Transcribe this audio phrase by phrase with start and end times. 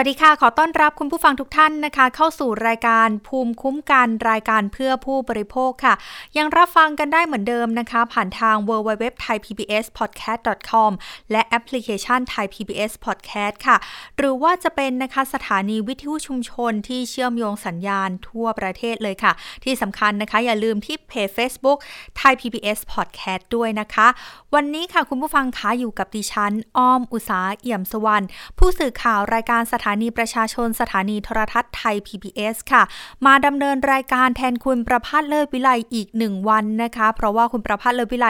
[0.00, 5.94] วัสดีค่ะ ขอต้อนรับคุณผู้ฟังทุกท่านนะคะ เข้าสู่รายการภูมิคุ้มกันรายการเพื่อผู้บริโภคค่ะ
[6.38, 10.90] ยังรับฟังกันได้เหมือนเดิมนะคะ ผ่านทาง www.thaipbspodcast.com
[11.32, 13.76] และแอปพลิเคชัน Thai PBS Podcast ค่ะ
[14.16, 19.32] หรือว่าจะเป็นนะคะสถานีวิทยุชุมชนที่เชื่อมโยงสัญญาณทั่วประเทศเลยค่ะ
[19.64, 21.78] ที่สำคัญนะคะอย่าลืมที่เพจ Facebook
[22.20, 24.06] Thai PBS Podcast ด้วยนะคะ
[24.54, 28.24] วันนี้ค่ะคุณผู้ฟังคะอยู่กับดิฉันอ้อมอุสาเอี่ยมสวรรณ
[28.58, 32.82] ผู้สื่อข่าวรายการสถานีประชาชนสถานีโทรทัศน์ไทย PBS ค่ะ
[33.26, 38.26] มาดำเนินรายการแทนคุณประพัฒน์เลิศวิไลอีกหนึ่งวันนะคะ เพราะว่าคุณประพัฒน์เลิศวิไล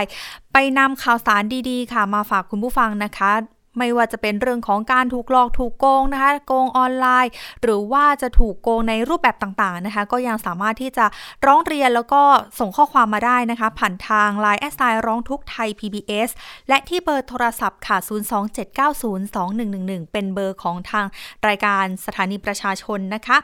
[0.52, 3.32] ไปนำข่าวสารดีๆ ค่ะ มาฝากคุณผู้ฟังนะคะ
[3.78, 11.06] ไม่ว่าจะเป็นเรื่องของการถูกหลอกถูกโกงนะคะ โกงออนไลน์ หรือว่าจะถูกโกงในรูปแบบต่างๆนะคะ ก็ยังสามารถที่จะ
[11.46, 12.22] ร้องเรียนแล้วก็
[12.58, 16.30] ส่งข้อความมาได้นะคะ ผ่านทาง Line แอสไซร้องทุกไทย PBS
[16.68, 21.06] และที่เบอร์โทรศัพท์ค่ะ 027902111 เป็นเบอร์ของทาง
[21.48, 23.36] รายการสถานีประชาชนนะคะ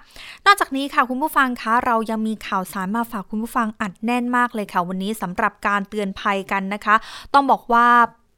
[0.47, 6.95] นอกจากนี้ค่ะคุณผู้ฟังคะเรายังมีข่าวสารมาฝากคุณผู้ฟังอัดแน่นมากเลยค่ะ วันนี้สำหรับการเตือนภัยกันนะคะ
[7.35, 7.87] ต้องบอกว่า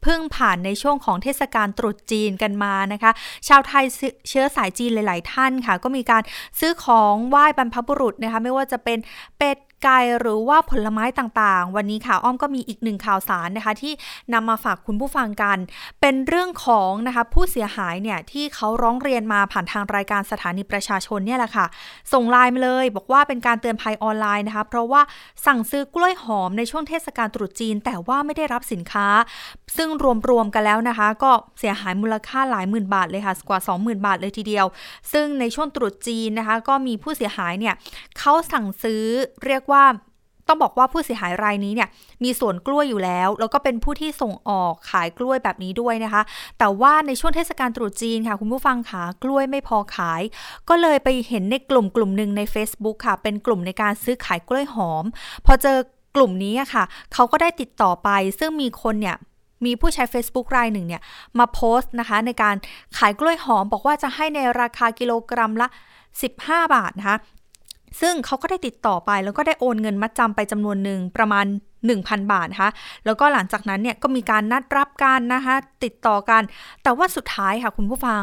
[0.05, 3.13] เพิ่งผ่านในช่วงของเทศกาลตรุษจีนกันมานะคะ
[3.49, 3.85] ชาวไทย
[4.29, 6.23] เชื้อสายจีนหลาย ๆ ท่านค่ะ ก็มีการ
[6.59, 8.99] ซื้อของไหว้บรรพบุรุษนะคะ ไม่ว่าจะเป็น
[9.39, 13.93] เป็ดไก่หรือว่าผลไม้ต่างๆ วันนี้ค่ะอ้อมก็มีอีกหนึ่งข่าวสารนะคะ ที่
[14.33, 15.59] นำมาฝากคุณผู้ฟังกัน
[16.01, 21.67] เป็นเรื่องของนะคะผู้เสียหายเนี่ยที่เขาร้องเรียนมาผ่านทางรายการสถานีประชาชนเนี่ยแหละค่ะ
[22.13, 25.03] ส่งไลน์มาเลย บอกว่าเป็นการเตือนภัยออนไลน์นะคะ เพราะว่า
[25.47, 29.07] สั่งซื้อกล้วยหอมในช่วงเทศกาลตรุษจีน แต่ว่าไม่ได้รับสินค้า
[29.77, 29.89] ซึ่ง
[30.31, 34.67] รวมๆกันแล้วนะคะ ก็เสียหายมูลค่าหลายหมื่นบาทเลยค่ะกว่า 20,000 บาทเลยทีเดียว
[35.13, 37.75] ซึ่งในช่วงตรุษจีนนะคะ ก็มีผู้เสียหายเนี่ย
[38.19, 39.05] เขาสั่งซื้อ
[39.45, 39.85] เรียกว่า
[40.49, 41.89] ต้องบอกว่าผู้เสียหายรายนี้เนี่ย
[42.25, 46.23] มีสวนกล้วยอยู่แล้ว แล้วก็เป็นผู้ที่ส่งออกขายกล้วยแบบนี้ด้วยนะคะ
[46.59, 50.23] แต่ว่าในช่วงเทศกาลตรุษจีนค่ะคุณผู้ฟังขากล้วยไม่พอขาย
[50.69, 55.05] ก็เลยไปเห็นในกลุ่มกลุ่มหนึ่งใน Facebook ค่ะ เป็นกลุ่มในการซื้อขายกล้วยหอม
[55.47, 55.79] พอเจอ
[56.17, 58.09] กลุ่มนี้ค่ะ เขาก็ได้ติดต่อไป
[58.39, 59.17] ซึ่งมีคนเนี่ย
[59.65, 61.03] มีผู้ใช้ Facebook รายหนึ่งเนี่ย
[61.39, 62.57] มาโพสต์นะคะในการ
[62.99, 65.69] ขายกล้วยหอมบอกว่าจะให้ในราคากิโลกรัมละ
[66.21, 67.19] 15 บาทนะคะ
[68.01, 71.47] ซึ่งเขาก็ได้ติดต่อไปแล้วก็ได้โอนเงินมัดจำไปจำนวนหนึ่งประมาณ
[71.93, 72.71] 1,000 บาทนะคะ
[73.05, 76.43] แล้วก็หลังจากนั้นเนี่ยก็มีการนัดรับกันนะคะติดต่อกัน
[76.83, 78.23] แต่ว่าสุดท้ายค่ะคุณผู้ฟัง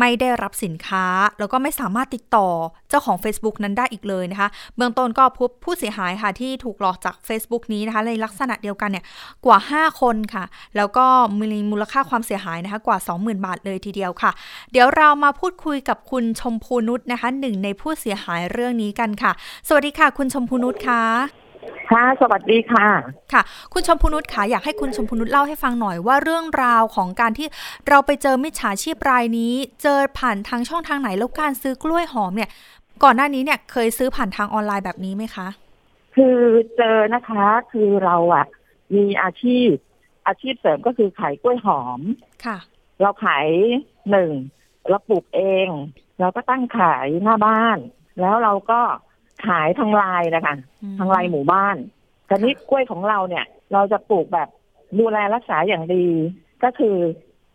[0.00, 1.06] ไม่ได้รับสินค้า
[1.38, 2.48] แล้วก็ไม่สามารถติดต่อ
[2.88, 9.04] เจ้าของ Facebook นั้นได้อีกเลยนะคะ เบื้องต้นก็พบผู้เสียหายค่ะที่ถูกหลอกจาก Facebook นี้นะคะในลักษณะเดียวกันเนี่ย
[9.46, 10.44] กว่า 5 คนค่ะ
[10.76, 11.06] แล้วก็
[11.38, 14.30] มีมูลค่าความเสียหายนะคะกว่า 20,000 บาทเลยทีเดียวค่ะ
[14.72, 19.32] เดี๋ยวเรามาพูดคุยกับคุณชมพูนุชนะคะหนึ่งในผู้เสียหายเรื่องนี้กันค่ะ
[19.68, 21.43] สวัสดีค่ะ คุณชมพูนุชค่ะ
[21.90, 22.88] ค่ะ สวัสดีค่ะ
[23.32, 23.42] ค่ะ
[23.72, 27.48] คุณชมพูนุชค่ะ อยากให้คุณชมพูนุชเล่าให้ฟังหน่อยว่าเรื่องราวของการที่
[27.88, 32.50] เราไปเจอมิจฉาชีพรายนี้ เจอผ่านทางช่องทางไหนแล้วการซื้อกล้วยหอมเนี่ย
[33.02, 35.48] ก่อนหน้านี้เนี่ยเคยซื้อผ่านทางออนไลน์แบบนี้ไหมคะ
[36.16, 36.38] คือ
[36.76, 38.46] เจอนะคะ คือเราอะ
[38.94, 39.70] มีอาชีพ
[40.26, 42.00] อาชีพเสริมก็คือขายกล้วยหอม
[42.44, 42.58] ค่ะ
[43.00, 43.48] เราขาย
[44.10, 44.30] หนึ่ง
[44.88, 45.68] เราปลูกเอง
[46.20, 47.78] เราก็ตั้งขายหน้าบ้าน
[48.20, 48.80] แล้วเราก็
[49.46, 50.56] ขายทางไลน์นะคะ
[50.98, 51.76] ทางไลน์หมู่บ้าน
[52.28, 54.48] ตอนนี้กล้วยของเราเนี่ย เราจะปลูกแบบ
[54.98, 56.06] ดูแลรักษาอย่างดี
[56.64, 56.96] ก็คือ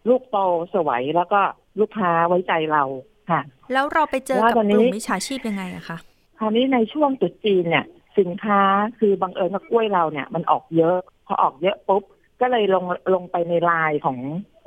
[0.09, 0.37] ลูกโต
[0.73, 1.41] สวยแล้วก็
[1.79, 2.83] ลูกค้าไว้ใจเรา
[3.31, 3.41] ค่ะ
[3.73, 5.97] แล้วเราไปเจอกับกลุ่มมิจฉาชีพยังไงอะคะ
[6.39, 7.85] คราวนี้ในช่วงตุดจีนเนี่ย
[8.19, 8.61] สินค้า
[8.99, 10.97] คือบังเอิญว่ากล้วยเราเนี่ย มันออกเยอะ
[11.27, 12.03] พอออกเยอะปุ๊บ
[12.41, 14.17] ก็เลยลงลงไปในไลน์ของ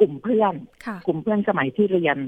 [0.00, 0.54] กลุ่มเพื่อน
[1.06, 2.18] กลุ่มเพื่อนสมัยที่เรียน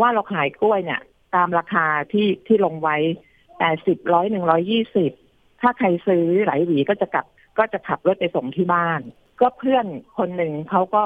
[0.00, 1.00] ว่าเราขายกล้วยเนี่ย
[1.34, 2.96] ตามราคาที่ที่ลงไว้
[3.58, 5.12] แปดสิบร้อยหนึ่งร้อยี่สิบ
[5.60, 7.26] ถ้าใครซื้อหลายหวีก็จะกลับ
[7.58, 9.00] ก็จะขับรถไปส่งที่บ้าน
[9.40, 9.86] ก็เพื่อน
[10.18, 11.04] คนหนึ่งเขาก็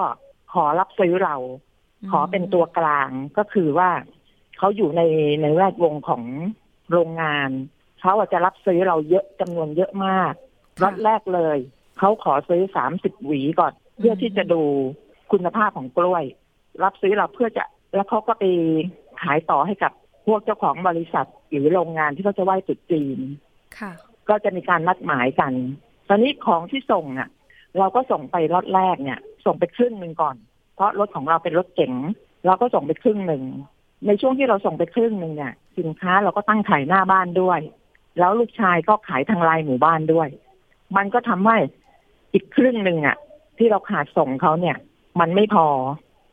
[0.52, 1.36] ขอรับซื้อเรา
[2.10, 3.90] ขอเป็นตัวกลางก็คือว่า
[4.58, 5.02] เขาอยู่ใน
[5.42, 6.22] ในแวดวงของ
[6.90, 7.50] โรงงาน
[8.00, 10.32] เขาอาจจะรับซื้อเราเยอะจำนวนเยอะมาก
[10.82, 11.58] รถแรกเลย
[11.98, 14.62] เขาขอซื้อสามสิบหวีก่อน เพื่อที่จะดู
[15.32, 16.24] คุณภาพของกล้วย
[16.84, 18.44] รับซื้อเราเพื่อจะแล้วเขาก็ไป
[19.22, 19.92] ขายต่อให้กับ
[20.28, 23.18] พวกเจ้าของบริษัทหรือโรงงานที่เขาจะไหว้ตุดจีน
[23.78, 23.92] ค่ะ
[24.28, 25.52] ก็จะมีการนัดหมายกัน
[26.08, 27.28] ตอนนี้ของที่ส่งอะ
[27.78, 30.36] เราก็ส่งไปรถแรกเนี่ย ส่งไปครึ่งหนึ่งก่อน
[30.74, 31.94] เพราะรถของเราเป็นรถเก๋ง
[32.46, 33.44] เราก็ส่งไปครึ่งหนึ่ง
[34.06, 37.60] ในช่วงที่เราส่งไปครึ่งหนึ่งเนี่ย สินค้าเราก็ตั้งขายหน้าบ้านด้วย
[38.18, 40.28] แล้วลูกชายก็ขายทางไลน์หมู่บ้านด้วย
[40.96, 41.56] มันก็ทำให้
[42.32, 43.16] อีกครึ่งหนึ่งอะ
[43.58, 44.76] ที่เราขาดส่งเขาเนี่ย
[45.20, 45.66] มันไม่พอ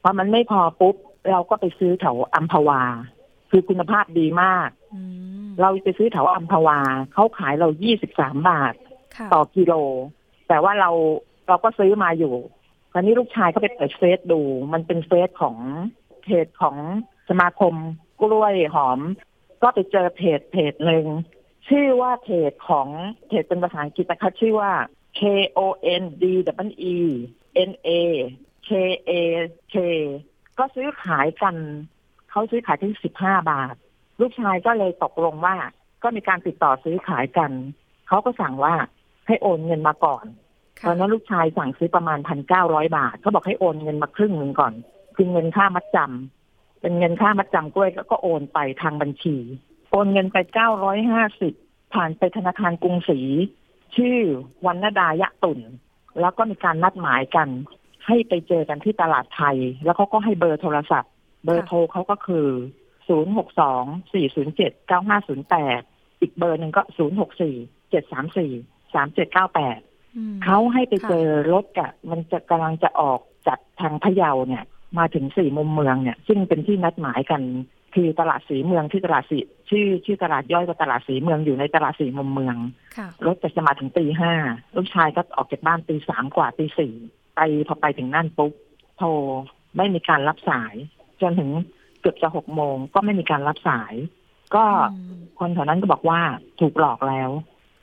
[0.03, 0.95] พอมันไม่พอปุ๊บ
[1.31, 2.81] เราก็ไปซื้อแถวอัมพวา
[3.57, 4.69] คือคุณภาพดีมาก
[5.61, 6.79] เราไปซื้อแถวอัมพวา
[7.13, 8.73] เขาขายเรายี่สิบสามบาท
[9.33, 9.73] ต่อกิโล
[10.47, 10.91] แต่ว่าเรา
[11.47, 12.35] เราก็ซื้อมาอยู่
[12.91, 14.41] คราวนี้ลูกชายก็ไปเปิดเฟซดู
[14.73, 15.57] มันเป็นเฟซของ
[16.23, 16.75] เพจของ
[17.29, 17.73] สมาคม
[18.21, 18.99] กล้วยหอม
[19.61, 21.05] ก็ไปเจอเพจเพจหนึ่ง
[21.67, 22.87] ชื่อว่าเพจของ
[23.27, 24.71] เพจเป็นภาษาอังกฤษนะคะชื่อว่า
[25.19, 25.21] K
[25.57, 25.59] O
[26.01, 26.23] N D
[26.67, 26.97] W E
[27.69, 27.89] N A
[28.67, 28.69] K
[29.09, 29.11] A
[29.73, 29.75] K
[30.57, 31.55] ก็ซื้อขายกัน
[32.35, 33.75] เขาซื้อขายที่สิบห้าบาท
[34.21, 35.55] ลูกชายก็เลยตกลงว่า
[36.03, 37.51] ก็มีการติดต่อซื้อขายกัน
[38.07, 38.73] เขาก็สั่งว่า
[39.27, 40.25] ให้โอนเงินมาก่อน
[40.85, 44.73] ตอนนั้นลูกชายสั่งซื้อประมาณพันเก้าร้อยบาทเขาบอกให้โอนเงินมาครึ่งหนึ่งก่อน
[45.15, 49.35] คือเงินค่ามัดจำเป็นเงินค่ามัดจำกล้วยก็โอนไปทางบัญชี
[49.91, 51.53] โอนเงินไปเก้าร้อยห้าสิบ
[51.93, 53.19] ผ่านไปธนาคารกรุงศรี
[53.95, 54.17] ชื่อ
[54.65, 55.59] วันนดายะตุน
[56.19, 57.49] แล้วก็มีการนัดหมายกัน
[58.05, 61.11] ให้ไปเจอกันที่ตลาดไทย แล้วเขาก็ให้เบอร์โทรศัพท์
[61.45, 62.47] เบอร์โทรเขาก็คือ
[63.07, 63.83] ศูนย์หกสอง
[64.13, 65.81] สี่ศูนย์เจ็ดเก้าห้าศูนย์แปด
[66.21, 67.55] อีกเบอร์หนึ่งก็ศูนย์หกสี่
[67.89, 68.51] เจ็ดสามสี่
[68.93, 69.79] สามเจ็ดเก้าแปด
[70.43, 74.63] เขาให้ไปเจอรถกะมันจะกำลังจะออกจากทางพะเยาเนี่ย
[74.97, 77.41] มาถึงสี่มุมเมืองเนี่ย ซึ่งเป็นที่นัดหมายกัน
[77.95, 79.39] คือตลาดสีเมืองที่ตลาดสี
[79.69, 82.57] ชื่อชื่อตลาดย่อยกับตลาดสีเมืองอยู่ในตลาดสีมุมเมือง
[83.25, 84.33] รถจะมาถึงตีห้า
[84.75, 86.93] ลูกชายก็ออกจากบ้านตีสามกว่าตีสี่
[87.35, 88.53] ไปพอไปถึงนั่นปุ๊บ
[88.97, 89.09] โทร
[89.77, 90.75] ไม่มีการรับสาย
[91.21, 91.49] จนถึง
[91.99, 93.93] เกือบจะหกโมงก็ไม่มีการรับสาย
[94.55, 94.63] ก็
[95.39, 96.19] คนแถวนั้นก็บอกว่า
[96.59, 97.29] ถูกหลอกแล้ว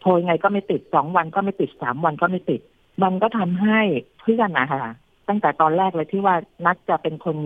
[0.01, 2.61] โทรยังไงก็ไม่ติดสองวันก็ไม่ติดสามวันก็ไม่ติด
[3.03, 3.79] มันก็ทำให้
[4.21, 4.93] เพื่อนนะคะ
[5.29, 6.35] ตั้งแต่ตอนแรกเลยที่ว่า
[6.65, 7.37] นัดจะเป็นคน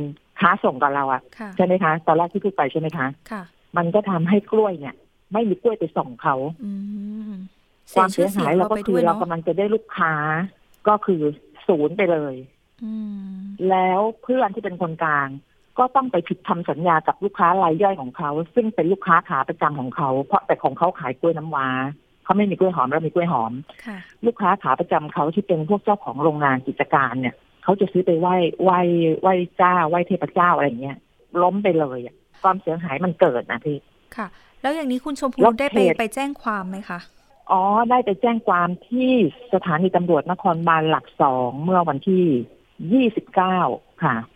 [0.40, 1.22] ค้าส่งกับเราอะ
[1.56, 3.42] ใช่ไหมคะ ตอนแรกที่พูดไปใช่ไหมคะค่ะ
[3.76, 4.94] มันก็ทำให้กล้วยเนี่ย
[5.32, 6.36] ไม่มีกล้วยไปส่งเขา
[7.94, 10.12] ความเสียหายเราก็คือเรากำลังจะได้ลูกค้า
[10.88, 11.22] ก็คือ
[11.66, 12.34] ศูนย์ไปเลย
[13.70, 15.28] แล้วเพื่อนที่เป็นคนกลาง
[15.78, 21.68] ก็ต้องไปผิดทำสัญญากับลูกค้ารายย่อยของเขา ซึ่งเป็นลูกค้าขาประจำของเขา เพราะแต่ของเขาขายกล้วยน้ำว้า
[22.24, 23.52] เขาไม่มีกล้วยหอมแล้วมีกล้วยหอม
[24.26, 27.34] ลูกค้าขาประจำเขาที่เป็นพวกเจ้าของโรงงานกิจการเนี่ย
[27.64, 28.80] เขาจะซื้อไปไหว้ไหว้
[29.22, 30.98] ไหว้เจ้าไหว้เทพเจ้าอะไรเงี้ย
[31.42, 31.98] ล้มไปเลย
[32.42, 33.78] ความเสียหายมันเกิดนะพี่
[34.16, 34.26] ค่ะ
[34.62, 37.00] แล้วอย่างนี้คุณชมพูได้ไปไปแจ้งความไหมคะ
[37.50, 39.12] อ๋อ ได้ไปแจ้งความที่
[39.54, 42.24] สถานีตำรวจนครบาลหลักสองเมื่อวันที่
[42.92, 43.58] ยี่สิบเก้า
[44.02, 44.35] ค่ะค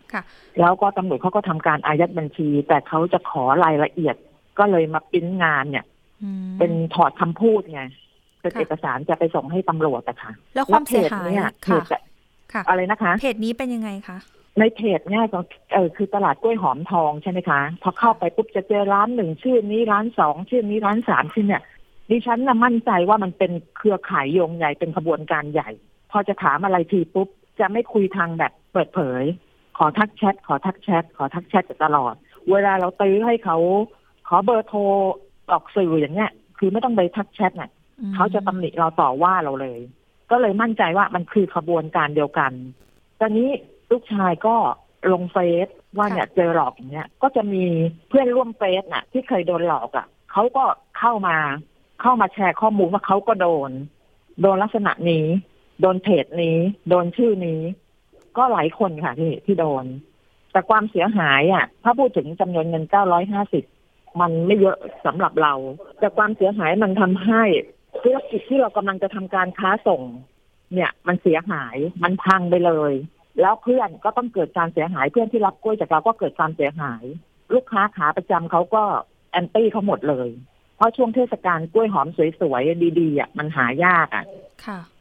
[0.59, 4.15] แล้วก็ตำรวจเขาก็ทำการอายัดบัญชี แต่เขาจะขอรายละเอียด
[4.59, 5.85] ก็เลยมาปิ้นงานเนี่ย
[6.59, 7.83] เป็นถอดคำพูดไง
[8.41, 11.85] เป็นเอกสารจะไปส่งให้ตำรวจอะค่ะแล้วความเสียหายเนี่ยเพจ
[12.67, 14.17] อะไรนะคะเพจนี้เป็นยังไงคะ
[14.59, 15.23] ในเพจเนี่ย
[15.73, 21.63] เออคือตลาดกล้วยหอมทองใช่ไหมคะ พอเข้าไปปุ๊บจะเจอร้านหนึ่งชื่อนี้ร้านสองชื่อนี้ร้านสามชื่อเนี่ย
[22.09, 25.69] ดิฉันน่ะมั่นใจว่ามันเป็นเครือข่ายโยงใหญ่เป็นขบวนการใหญ่
[26.11, 27.27] พอจะถามอะไรทีปุ๊บ
[27.59, 29.50] จะไม่คุยทางแบบเปิดเผยข
[29.83, 32.13] อทักแชทขอทักแชทขอทักแชทตลอด
[32.51, 33.57] เวลาเราตื้อให้เขา
[34.27, 34.81] ขอเบอร์โทร
[35.51, 37.71] ออกสื่ออย่างเงี้ย คือไม่ต้องไปทักแชทน่ะ
[38.15, 39.79] เขาจะตำหนิเราต่อว่าเราเลย
[40.31, 42.51] ก็เลยมั่นใจว่ามันคือขบวนการเดียวกัน
[43.19, 43.49] ตอนนี้
[43.91, 44.55] ลูกชายก็
[45.11, 45.67] ลงเฟซ
[45.97, 47.63] ว่าเนี่ยเจอหลอกอย่างเงี้ย ก็จะมี
[48.09, 50.63] เพื่อนร่วมเฟซน่ะ ที่เคยโดนหลอกอะเขาก็
[50.99, 51.37] เข้ามา
[52.01, 53.71] เข้ามาแชร์ข้อมูลว่าเขาก็โดน
[54.41, 55.25] โดนลักษณะนี้
[55.81, 56.57] โดนเพจนี้
[56.89, 57.61] โดนชื่อนี้
[58.37, 59.85] ก็หลายคนค่ะที่ที่โดน
[60.51, 63.63] แต่ความเสียหายอะ ถ้าพูดถึงจำนวนเงินเก้าร้อยห้าสิบ
[64.21, 65.53] มันไม่เยอะสำหรับเรา
[65.99, 67.43] แต่ความเสียหายมันทำให้
[68.03, 70.01] ธุรกิจที่เรากำลังจะทำการค้าส่ง
[70.73, 72.93] เนี่ย มันเสียหายมันพังไปเลย
[73.41, 77.03] แล้วเพื่อนก็ต้องเกิดการเสียหายเพื่อนที่รับกล้วยจากเราก็เกิดความเสียหาย
[77.53, 78.83] ลูกค้าขาประจำเขาก็
[79.31, 80.29] แอนตี้เขาหมดเลย
[80.75, 82.07] เพราะช่วงเทศกาลกล้วยหอม
[82.39, 84.25] สวยๆดีๆอะมันหายากอะ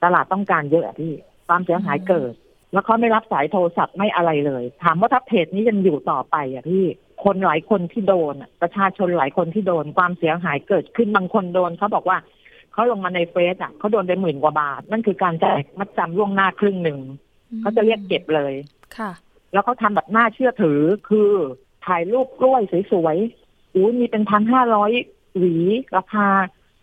[0.02, 1.14] ตลาดต้องการเยอะพี่
[1.48, 2.32] ความเสียหายเกิด
[2.72, 6.84] แล้วเขาไม่รับสายโทรศัพท์ไม่อะไรเลย ถามว่าถ้าเพจนี้ยังอยู่ต่อไปอะพี่
[7.24, 12.18] คนหลายคนที่โดนประชาชนหลายคนที่โดนความเสียหายเกิดขึ้นบางคนโดนเขาบอกว่า
[12.72, 17.00] เขาลงมาในเฟซอะเขาโดนไปหมื่นกว่าบาท นั่นคือการจ่ายมัดจำล่วงหน้าครึ่งหนึ่ง
[17.60, 18.54] เขาจะเรียกเก็บเลย
[18.96, 19.10] ค่ะ
[19.52, 21.30] แล้วเขาทาแบบน่าเชื่อถือคือ
[21.86, 22.62] ถ่ายรูปกล้วย
[22.92, 24.90] สวยๆอู้มีเป็นพันห้าร้อย
[25.36, 25.56] หวี
[25.96, 26.28] ราคา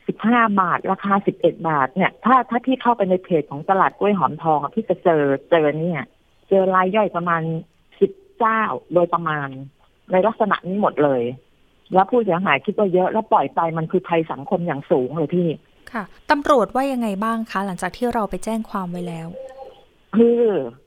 [0.08, 6.04] สิบห้าบาท ราคาสิบเอ็ดบาทเนี่ย ถ้าถ้าพี่เข้าไปในเพจของตลาดกล้วยหอมทองพี่จะเจอเจอเนี่ย
[6.50, 7.42] เจอรายย่อยประมาณ
[8.00, 8.62] สิบเจ้า
[8.94, 9.48] โดยประมาณ
[10.12, 11.24] ในลักษณะนี้หมดเลย
[11.94, 15.48] แล้วผู้เสียหายคิดว่าเยอะแล้วปล่อยไปมันคือภัยสังคมอย่างสูงเลยพี่
[15.92, 19.28] ค่ะตำรวจว่ายังไงบ้างคะหลังจากที่เราไปแจ้งความไว้แล้ว
[20.16, 20.42] คือ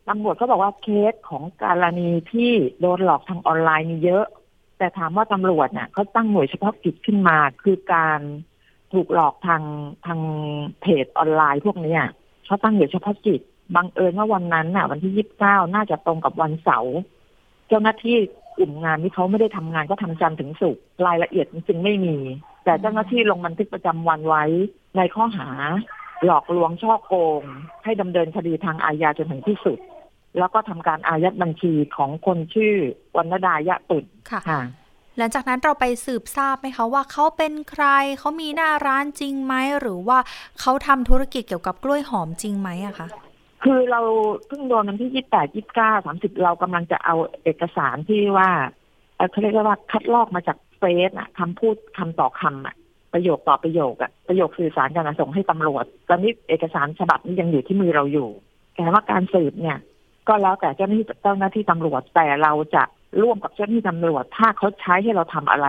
[0.08, 4.24] ตำรวจก็บอกว่าเคสของกรณีที่โดนหลอกทางออนไลน์มีเยอะ
[4.78, 8.20] แต่ถามว่าตำรวจเนี่ยเขาตั้งหน่วยเฉพาะกิจขึ้นมา คือการ
[8.92, 9.62] ถูกหลอกทาง
[10.06, 10.20] ทาง
[10.80, 11.96] เพจออนไลน์พวกนี้
[12.46, 13.40] เขาตั้งหน่วยเฉพาะกิจ
[13.76, 16.96] บังเอิญว่าวันนั้นน่ะ วันที่ยี่สิบเก้าน่าจะตรงกับวันเสาร์
[17.68, 18.16] เจ้าหน้าที่
[18.56, 22.16] กลุ่มงานที่เขาไม่ได้ทำงานก็ทำจันทร์ถึงศุกร์รายละเอียดจริงๆไม่มี
[22.64, 24.44] แต่เจ้าหน้าที่ลงบันทึกประจำวันไว้
[24.96, 25.48] ในข้อหา
[26.24, 27.42] หลอกลวงช่อโกง
[27.84, 29.78] ให้ดำเนินคดีทางอาญาจนถึงที่สุด
[30.38, 32.74] แล้วก็ทำการอายัดบัญชีของคนชื่อ
[33.16, 34.60] วรรณดายะตุ่นค่ะ
[35.18, 37.84] หลังจากนั้นเราไปสืบทราบไหมคะว่าเขาเป็นใคร
[38.18, 40.18] เขามีหน้าร้านจริงไหม หรือว่า
[40.60, 43.08] เขาทำธุรกิจเกี่ยวกับกล้วยหอมจริงไหมอะคะ
[43.64, 44.00] คือเรา
[44.46, 48.50] เพิ่งโดนวันที่ยี่แปดยี่เก้าสามสิบเรากำลังจะเอาเอกสารที่ว่า
[49.30, 52.74] เขาเรียกว่าคัดลอกมาจากเฟซอะคำพูดคำต่อคำอะ
[53.12, 58.28] ประโยคต่อประโยคอะประโยคสื่อสารกันส่งให้ตำรวจ ตอนนี้เอกสารฉบับนี้ยังอยู่ที่มือเราอยู่
[58.74, 59.78] แต่ว่าการสืบเนี่ย
[60.28, 62.82] ก็แล้วแต่เจ้าหน้าที่เจ้าหน้าที่ตำรวจแต่เราจะ
[63.22, 65.68] ร่วมกับเจ้าหน้าที่ตำรวจถ้าเขาใช้ให้เราทำอะไร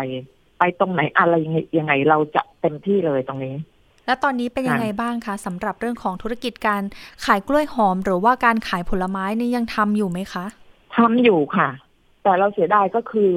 [0.60, 1.36] ไปตรงไหนอะไร
[1.78, 3.56] ยังไงเราจะเต็มที่เลยตรงนี้
[4.06, 6.82] แล้วตอนนี้เป็นยังไงบ้างคะสำหรับเรื่องของธุรกิจการ
[7.26, 10.46] ขายกล้วยหอม หรือว่าการขายผลไม้นี่ยังทำอยู่ไหมคะ
[10.98, 11.70] ทำอยู่ค่ะ
[12.24, 13.32] แต่เราเสียดายก็คือ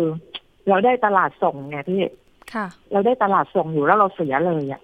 [0.68, 2.02] เราได้ตลาดส่งไงพี่
[2.54, 4.80] ค่ะ เราได้ตลาดส่งอยู่แล้วเราเสียเลยอะ่ะ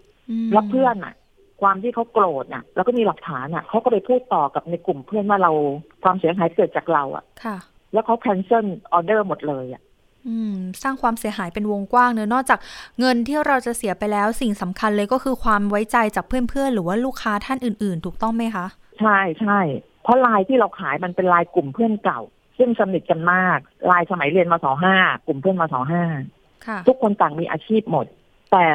[0.53, 1.15] แล้วเพื่อนอะ
[1.61, 5.53] ความที่เขาโกรธน่ะ แล้วก็มีหลักฐานอะเขาก็ไปพูดต่อกับในกลุ่มเพื่อนว่าเรา
[6.03, 7.57] ความเสียหายเกิดจากเราอะค่ะ
[7.93, 9.83] แล้วเขา cancel ออเดอร์หมดเลยอะ
[10.83, 12.59] สร้างความเสียหายเป็นวงกว้างเนอะนอกจาก
[13.01, 18.67] เงินที่เราจะเสียไปแล้วสิ่งสำคัญเลยก็คือความไว้ใจจากเพื่อนๆ หรือว่าลูกค้าท่านอื่นๆ ถูกต้องไหมคะ
[19.01, 19.61] ใช่ใช่
[20.03, 22.21] เพราะลายที่เราขายมันเป็นลายกลุ่มเพื่อนเก่า
[22.59, 23.59] ซึ่งสนิทกันมาก
[23.91, 26.05] ลายสมัยเรียนมาสองห้ากลุ่มเพื่อนมาสองห้า
[26.89, 28.07] ทุกคนต่างมีอาชีพหมด
[28.53, 28.67] แต่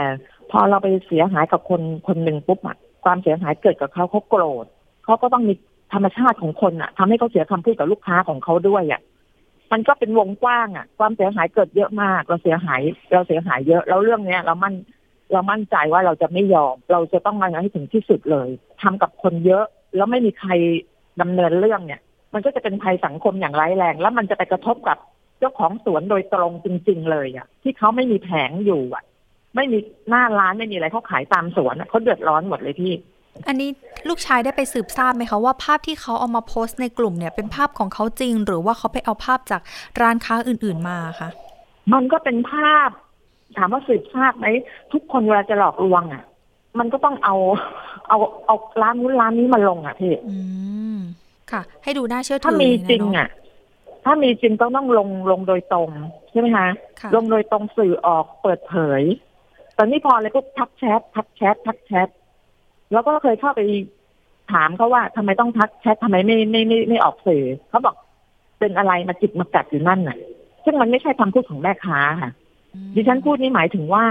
[0.51, 4.65] พอเราไปเสียหายกับคนคนหนึ่งปุ๊บอะความเสียหายเกิดกับเขาเขาโกรธ
[5.05, 5.53] เขาก็ต้องมี
[5.93, 9.01] ธรรมชาติของคนอะทำให้เขาเสียคำพูดกับลูกค้าของเขาด้วยอะ
[9.71, 12.81] มันก็เป็นวงกว้างอะความเสียหายเกิดเยอะมาก เราเสียหาย
[13.13, 14.73] เราเสียหายเยอะ แล้วเรื่องเนี้ย เรามั่น
[15.33, 18.49] เรามั่นใจว่าเราจะไม่ยอม เราจะต้องมาให้ถึงที่สุดเลย
[18.81, 19.65] ทำกับคนเยอะ
[19.95, 20.51] แล้วไม่มีใคร
[21.21, 22.01] ดำเนินเรื่องเนี่ย
[22.33, 24.97] มันก็จะเป็นภัยสังคมอย่างร้ายแรง แล้วมันจะไปกระทบกับ
[25.39, 29.03] เจ้าของสวนโดยตรงจริง ๆ เลยอะที่เขาไม่มีแผงอยู่อะ
[29.55, 32.93] ไม่มีหน้าร้านไม่มีอะไรเขาขายตามสวนเขาเดือดร้อนหมดเลยพี่
[33.47, 33.69] อันนี้
[34.09, 39.61] ลูกชายได้ไปสืบทราบไหมคะว่าภาพที่เขาเอามาโพสต์ในกลุ่มเนี่ยเป็นภาพของเขาจริง หรือว่าเขาไปเอาภาพจาก
[40.01, 41.29] ร้านค้าอื่น ๆมาคะ
[41.93, 42.89] มันก็เป็นภาพ
[43.57, 44.45] ถามว่าสืบทราบไหม
[44.93, 46.23] ทุกคนเวลาจะหลอกลวงอะ
[46.79, 47.35] มันก็ต้องเอา
[48.09, 50.37] เอาเอาร้านนู้นร้านนี้มาลงอะพี่อื
[50.95, 50.97] ม
[51.51, 53.27] ค่ะ ให้ดูน่าเชื่อถือถ้ามีจริงอะ
[54.05, 55.89] ถ้ามีจริงต้องต้องลงลงโดยตรง
[56.31, 56.67] ใช่ไหมคะ
[57.15, 59.01] ลงโดยตรงสื่อออกเปิดเผย
[59.77, 62.09] ตอนนี้พอเลยก็ทักแชททักแชททักแชท
[62.95, 63.61] แล้วก็เคยเข้าไป
[64.53, 67.95] ถามเขาว่าทำไมต้องทักแชททำไมไม่ไม่ไม่ไม่ออกสื่อเขาบอก
[68.59, 70.17] เป็นอะไรมาจิตมากัดอยู่นั่นน่ะ
[70.63, 72.31] ซึ่งมันไม่ใช่คำพูดของแม่ค้าค่ะ
[72.95, 74.05] ดิฉันพูดนี่หมายถึงว่า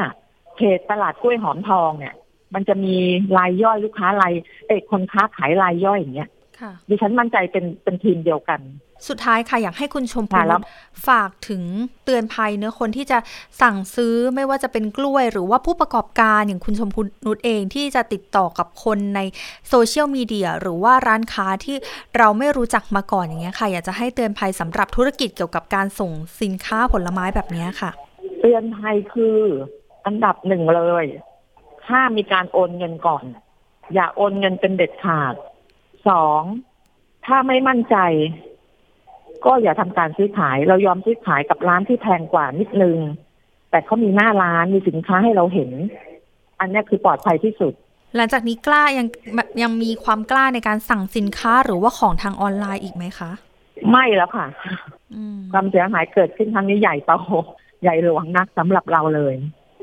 [0.57, 2.15] เพจตลาดกล้วยหอมทองเนี่ย
[2.55, 2.95] มันจะมี
[3.39, 4.33] รายย่อยลูกค้าราย
[4.69, 6.31] เอกคนค้าขายรายย่อยอย่างเงี้ย
[6.89, 8.61] ดิฉันมั่นใจเป็นเป็นทีมเดียวกัน
[9.09, 10.41] สุดท้ายค่ะ อยากให้คุณชมพู
[11.09, 11.63] ฝากถึง
[12.05, 13.19] เตือนภัยเนื้อคนที่จะ
[13.61, 19.21] สั่งซื้อไม่ว่าจะเป็นกล้วย หรือว่าผู้ประกอบการอย่างคุณชมพูนุชเองที่จะติดต่อกับคนใน
[19.69, 21.77] โซเชียลมีเดียหรือว่าร้านค้าที่
[22.17, 26.11] เราไม่รู้จักมาก่อนอย่างเงี้ยค่ะ อยากจะให้เตือนภัยสำหรับธุรกิจเกี่ยวกับการส่ง
[26.43, 27.91] สินค้าผลไม้แบบนี้ค่ะ
[28.41, 29.37] เตือนภัยคือ
[30.07, 31.07] อันดับหนึ่งเลย
[31.87, 33.25] ถ้ามีการโอนเงินก่อน
[33.95, 35.35] อย่าโอนเงินเป็นเด็ดขาด
[36.09, 36.43] สอง
[37.27, 37.97] ถ้าไม่มั่นใจ
[39.45, 42.99] ก็อย่าทำการซื้อขาย เรายอมซื้อขายกับร้านที่แพงกว่านิดนึง
[43.71, 45.71] แต่เขามีหน้าร้านมีสินค้าให้เราเห็น
[46.61, 47.73] อันนี้คือปลอดภัยที่สุด
[48.17, 49.07] หลังจากนี้กล้ายัง
[49.63, 53.31] ยังมีความกล้าในการสั่งสินค้าหรือว่าของทางออนไลน์อีกไหมคะ
[53.91, 54.47] ไม่แล้วค่ะ
[55.53, 57.13] ความเสียหายเกิดขึ้นครั้งนี้ใหญ่โต
[57.83, 59.35] ใหญ่หลวงนักสำหรับเราเลย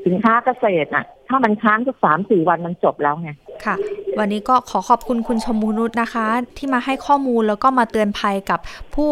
[0.06, 3.30] สินค้าเกษตรอะ ถ้ามันค้างสักสามสี่วันมันจบแล้วไง
[3.64, 3.76] ค่ะ
[4.18, 8.60] วันนี้ก็ขอขอบคุณคุณชมพูนุชนะคะ ที่มาให้ข้อมูลแล้วก็มาเตือนภัยกับ
[8.94, 9.10] ผู้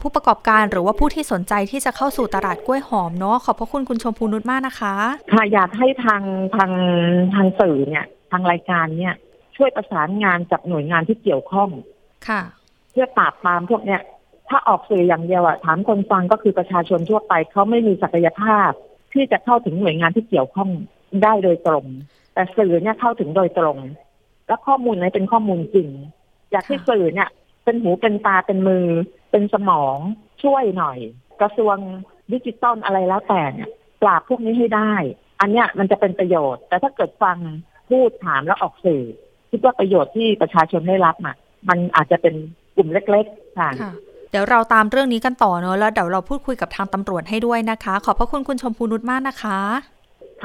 [0.00, 4.94] ผู้ประกอบการหรือว่าผู้ที่สนใจที่จะเข้าสู่ตลาดกล้วยหอมเนาะขอบพระคุณคุณชมพูนุชมากนะคะ
[5.32, 6.22] ค่ะอยากให้ทาง
[6.56, 6.72] ทาง
[7.34, 9.14] ทางสื่อเนี่ย ทางรายการเนี่ย
[9.56, 11.70] ช่วยประสานงานกับหน่วยงานที่เกี่ยวข้อง
[12.28, 12.42] ค่ะ
[12.90, 14.00] เพื่อปราบปรามพวกเนี้ย
[14.48, 18.70] ถ้าออกสื่ออย่างเดียวอะถามคนฟังก็คือประชาชนทั่วไปเขาไม่มีศักยภาพ
[19.12, 20.70] ที่จะเข้าถึงหน่วยงานที่เกี่ยวข้อง
[21.22, 21.84] ได้โดยตรง
[22.34, 23.78] แต่สื่อเนี่ยเข้าถึงโดยตรง
[24.48, 25.88] และข้อมูลนี้เป็นข้อมูลจริง
[26.52, 27.28] อยากให้สื่อเนี่ย
[27.64, 28.86] เป็นหูเป็นตาเป็นมือ
[29.30, 29.96] เป็นสมอง
[30.42, 30.98] ช่วยหน่อย
[31.40, 31.76] กระทรวง
[32.32, 33.70] ดิจิตอลอะไรแล้วแต่เนี่ย
[34.02, 34.92] ปราบพวกนี้ให้ได้
[35.40, 37.38] อันเนี้ยมันจะเป็นประโยชน์ แต่ถ้าเกิดฟัง
[37.88, 39.02] พูดถามแล้วออกสื่อ
[39.50, 41.36] คิดว่าประโยชน์ที่ประชาชนได้รับอะ
[41.68, 42.34] มันอาจจะเป็น
[42.76, 43.70] กลุ่มเล็ก ๆ ค่ะ
[44.30, 49.58] เดี๋ยวเราตามเรื่องนี้กันต่อเนอะแล้วเดี๋ยวเราพูดคุยกับทางตำรวจให้ด้วยนะคะ ขอบพระคุณคุณชมพูนุชมากนะคะ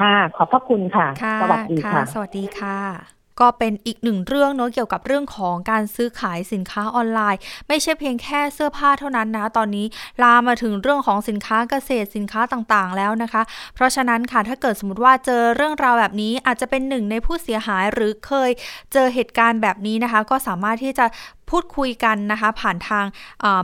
[0.00, 1.06] ค่ะ ขอบพระคุณค่ะ
[1.42, 9.86] สวัสดีค่ะ สวัสดีค่ะ ก็เป็นอีกหนึ่งเรื่องเนาะเกี่ยวกับเรื่องของการซื้อขายสินค้าออนไลน์ ไม่ใช่เพียงแค่เสื้อผ้าเท่านั้นนะตอนนี้
[10.22, 13.42] ลามมาถึงเรื่องของสินค้าเกษตรสินค้าต่างๆ แล้วนะคะ
[13.74, 18.50] เพราะฉะนั้นค่ะถ้าเกิดสมมติว่าเจอเรื่องราวแบบนี้อาจจะเป็นหนึ่งในผู้เสียหายหรือเคย
[18.92, 21.06] เจอเหตุการณ์แบบนี้นะคะ ก็สามารถที่จะ
[21.50, 23.04] พูดคุยกันนะคะ ผ่านทาง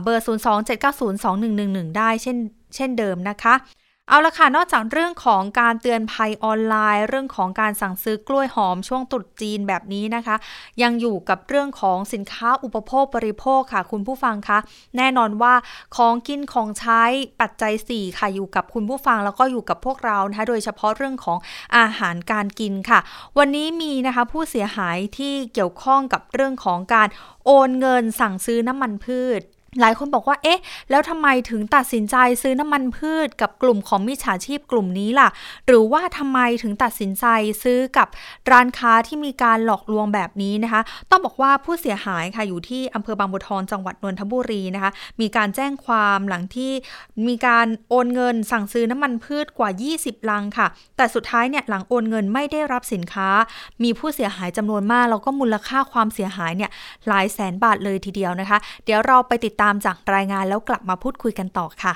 [0.03, 0.25] เบอร์
[0.91, 2.37] 027902111 ได้เช่น
[2.75, 3.55] เช่นเดิมนะคะ
[4.09, 10.35] เอาละค่ะ นอกจากเรื่องของการเตือนภัยออนไลน์ เรื่องของการสั่งซื้อกล้วยหอมช่วงตรุษจีนแบบนี้นะคะ
[10.81, 14.59] ยังอยู่กับเรื่องของสินค้าอุปโภคบริโภคค่ะ คุณผู้ฟังคะ
[14.97, 15.53] แน่นอนว่า
[15.95, 17.01] ของกินของใช้
[17.41, 21.37] ปัจจัย 4 ค่ะ อยู่กับคุณผู้ฟังแล้วก็อยู่กับพวกเรานะคะโดยเฉพาะเรื่องของ
[21.77, 22.99] อาหารการกินค่ะ
[23.37, 27.07] วันนี้มีนะคะผู้เสียหายที่เกี่ยวข้องกับเรื่องของการ
[27.45, 29.41] โอนเงินสั่งซื้อน้ำมันพืช
[29.81, 35.29] หลายคนบอกว่า เอ๊ะ แล้วทำไมถึงตัดสินใจซื้อน้ำมันพืชกับกลุ่มของมิจฉาชีพกลุ่มนี้ล่ะ
[35.67, 37.25] หรือว่าทำไมถึงตัดสินใจ
[37.63, 38.07] ซื้อกับ
[38.51, 46.71] ร้านค้าที่มีการหลอกลวงแบบนี้นะคะ ต้องบอกว่าผู้เสียหายค่ะอยู่ที่อำเภอบางบัวทองจังหวัดนนทบุรีนะคะ มีการแจ้งความหลังที่
[47.27, 53.29] มีการโอนเงินสั่งซื้อน้ำมันพืชกว่า 20 ลังค่ะ แต่สุดท้ายเนี่ยหลังโอนเงินไม่ได้รับสินค้า
[53.83, 56.71] มีผู้เสียหายจำนวนมากแล้วก็มูลค่าความเสียหายเนี่ย
[57.07, 61.93] หลายแสนบาทเลยทีเดียวนะคะ เดี๋ยวเราไปติดตามามจากรายงานแล้วกลับมาพูดคุยกันต่อค่ะ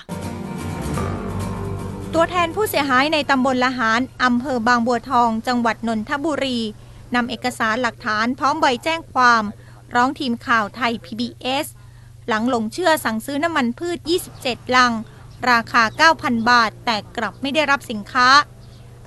[2.14, 6.60] ตัวแทนผู้เสียหายในตำบลละหารอำเภอบางบัวทอง จังหวัดนนทบุรี
[7.16, 9.44] นำเอกสารหลักฐานพร้อมใบแจ้งความ
[9.96, 11.66] ร้องทีมข่าวไทย PBS
[12.28, 13.98] หลังหลงเชื่อสั่งซื้อน้ำมันพืช
[14.38, 14.94] 27 ลัง
[15.52, 18.28] ราคา 9,000 บาท แต่กลับไม่ได้รับสินค้า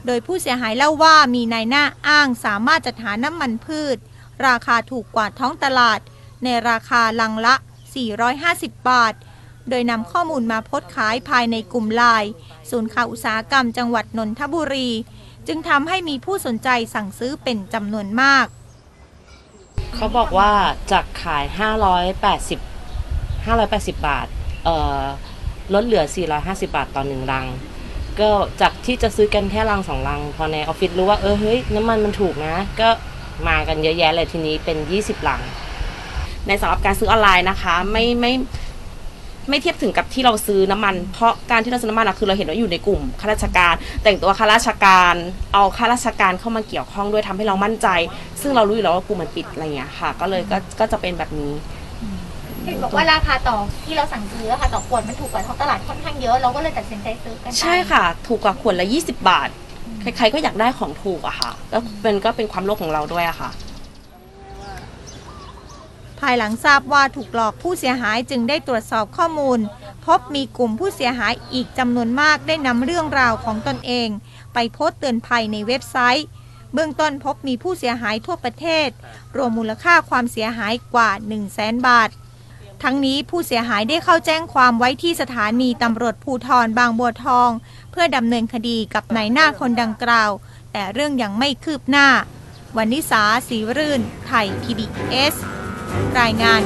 [0.07, 3.97] โดยผู้เสียหายเล่าว่ามีนายหน้าอ้างสามารถจัดหาน้ำมันพืช
[4.47, 6.01] ราคาถูกกว่าท้องตลาด
[6.45, 7.55] ในราคาลังละ
[7.97, 9.15] 450 บาท
[9.69, 12.31] โดยนำข้อมูลมาโพสขายภายในกลุ่มไลน์
[12.71, 14.91] ศูนย์ข่าวอุตสาหกรรมจังหวัดนนทบุรี
[15.49, 18.47] จึงทำให้มีผู้สนใจสั่งซื้อเป็นจำนวนมาก
[19.95, 20.51] เขาบอกว่า
[20.91, 21.45] จะขาย
[22.25, 24.27] 580 580 บาท
[24.65, 25.03] เอ่อ
[25.75, 26.05] ลดเหลือ
[26.41, 27.47] 450 บาทต่อหนึ่งลัง
[28.21, 28.31] ก็
[28.61, 32.89] จากที่จะซื้อกันแค่ลังสองลัง พอในออฟฟิศรู้ว่าเออเฮ้ยน้ำมันมันถูกนะ ก็
[33.49, 35.41] มากันเยอะแยะเลยทีนี้เป็น 20ลัง
[36.47, 38.33] ในสำหรับการซื้อออนไลน์นะคะ ไม่ไม่
[39.49, 45.15] ไม่เทียบถึงกับที่เราซื้อน้ำมัน เพราะการที่เราซื้อน้ำมันอะคือเราเห็นว่าอยู่ในกลุ่มข้าราชการ แต่งตัวข้าราชการ
[45.55, 47.89] เอาข้าราชการเข้ามาเกี่ยวข้องด้วยทำให้เรามั่นใจ
[48.41, 51.53] ซึ่งเรารู้อยู่แล้วว่ากลุ่มมันปิดอะไรเงี้ยค่ะ ก็เลยก็ก็จะเป็นแบบนี้
[52.65, 59.49] เห็นบอกว่าราคาต่อที่เราสั่งซื้อค่ะต่อขวดมันถูกกว่าท้องตลาดค่อนข้างเยอะเราก็เลยตัดสินใจซื้อกันใช่ค่ะ ถูกกว่าขวดละ 20 บาท
[60.01, 63.51] ใครๆก็อยากได้ของถูกอะค่ะก็เป็นก็เป็นความโลภของเราด้วยอะค่ะ
[66.21, 69.59] ภายหลังทราบว่าถูกหลอกผู้เสียหายจึงได้ตรวจสอบข้อมูล
[70.07, 74.09] พบมีกลุ่มผู้เสียหายอีกจำนวนมากได้นำเรื่องราวของตนเอง
[74.55, 76.27] ไปโพสต์เตือนภัยในเว็บไซต์
[76.75, 78.89] เบื้องต้นพบมีผู้เสียหายทั่วประเทศ
[79.37, 82.11] รวมมูลค่าความเสียหายกว่า 1 0 0 0 0แสนบาท
[82.83, 87.51] ทั้งนี้ผู้เสียหายได้เข้าแจ้งความไว้ที่สถานีตำรวจภูทรบางบัวทอง
[87.91, 90.31] เพื่อดำเนินคดีกับนายหน้าคนดังกล่าว
[90.73, 92.09] แต่เรื่องยังไม่คืบหน้า
[92.77, 95.35] วันนิสาสีรื่น ไทย PBS
[96.21, 96.63] รายงาน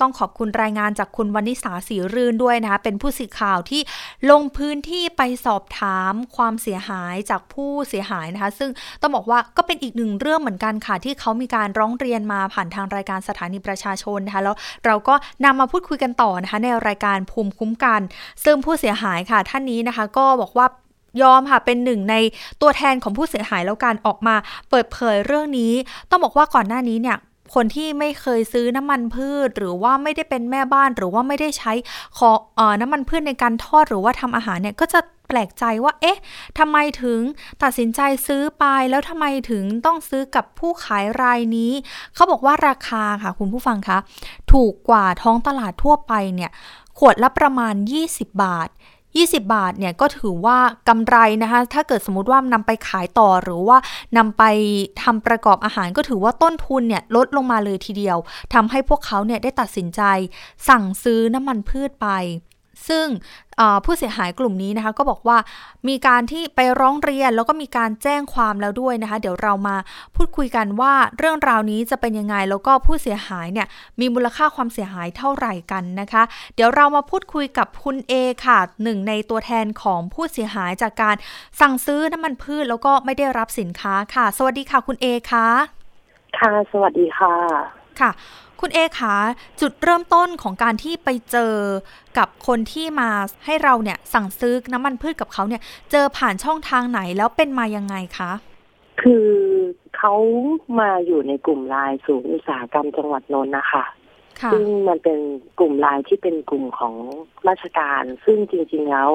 [0.00, 3.80] ต้องขอบคุณรายงานจากคุณวันิสาสีรื่นด้วยนะคะเป็นผู้สื่อข่าวที่
[4.30, 18.00] ลงพื้นที่ไปสอบถามความเสียหายจากผู้เสียหายนะคะ ซึ่งต้องบอกว่าก็เป็นอีกหนึ่งเรื่องเหมือนกันค่ะที่เขามีการร้องเรียนมาผ่านทางรายการสถานีประชาชนนะคะแล้วเราก็นำมาพูดคุยกันต่อนะคะในรายการภูมิคุ้มกัน
[18.44, 20.66] ซึ่งผู้เสียหายค่ะท่านนี้นะคะ ก็บอกว่า
[21.22, 22.14] ยอมค่ะ เป็นหนึ่งใน
[22.60, 24.34] ตัวแทนของผู้เสียหายแล้วการออกมา
[24.70, 25.72] เปิดเผยเรื่องนี้
[26.10, 27.18] ต้องบอกว่าก่อนหน้านี้เนี่ย
[27.54, 31.72] คนที่ไม่เคยซื้อน้ำมันพืช หรือว่าไม่ได้เป็นแม่บ้านหรือว่าไม่ได้ใช้
[32.18, 36.18] ขออน้ำมันพืชในการทอดหรือว่าทำอาหารเนี่ยก็จะแปลกใจว่า เอ๊ะ
[36.58, 37.20] ทำไมถึง
[37.62, 41.72] ตัดสินใจซื้อไปแล้วทำไมถึงต้องซื้อกับผู้ขายรายนี้
[42.14, 43.98] เขาบอกว่าราคาค่ะคุณผู้ฟังคะ
[44.52, 46.50] ถูกกว่าท้องตลาดทั่วไปเนี่ย
[46.98, 47.74] ขวดละประมาณ
[48.08, 48.68] 20 บาท
[49.18, 53.78] 20 บาทเนี่ยก็ถือว่ากำไรนะคะ ถ้าเกิดสมมติว่านำไปขายต่อหรือว่า
[54.16, 54.42] นำไป
[55.02, 58.18] ทำประกอบอาหารก็ถือว่าต้นทุนเนี่ยลดลงมาเลยทีเดียว
[58.54, 60.02] ทำให้พวกเขาเนี่ยได้ตัดสินใจ
[60.68, 62.08] สั่งซื้อน้ำมันพืชไป
[62.88, 63.06] ซึ่ง
[63.84, 65.38] ผู้เสียหายกลุ่มนี้นะคะ ก็บอกว่า
[65.88, 69.76] มีการที่ไปร้องเรียนแล้วก็มีการแจ้งความแล้วด้วยนะคะ เดี๋ยวเรามา
[70.16, 73.66] พูดคุยกันว่าเรื่องราวนี้จะเป็นยังไง แล้วก็ผู้เสียหายเนี่ย
[74.00, 76.22] มีมูลค่าความเสียหายเท่าไหร่กันนะคะ
[76.54, 78.12] เดี๋ยวเรามาพูดคุยกับคุณเอ
[78.46, 81.16] ค่ะหนึ่งในตัวแทนของผู้เสียหายจากการ
[81.60, 85.46] สั่งซื้อน้ำมันพืชแล้วก็ไม่ได้รับสินค้าค่ะ สวัสดีค่ะคุณเอค่ะ
[86.38, 87.34] ค่ะ สวัสดีค่ะ
[88.00, 88.10] ค่ะ
[88.60, 89.14] คุณเอขา
[89.60, 91.54] จุดเริ่มต้นของการที่ไปเจอ
[92.18, 93.10] กับคนที่มา
[93.44, 98.32] ให้เราเนี่ยสั่งซื้อน้ำมันพืชกับเขาเนี่ย เจอผ่านช่องทางไหนแล้วเป็นมายังไงคะ
[99.02, 99.28] คือ
[99.96, 100.14] เขา
[100.80, 103.84] มาอยู่ในกลุ่มไลน์ศูนย์อุตสาหกรรมจังหวัดนนท์นะคะ
[104.52, 105.18] ซึ่งมันเป็น
[105.58, 106.94] กลุ่มไลน์ที่เป็นกลุ่มของ
[107.48, 109.10] ราชการ ซึ่งจริง ๆแล้ว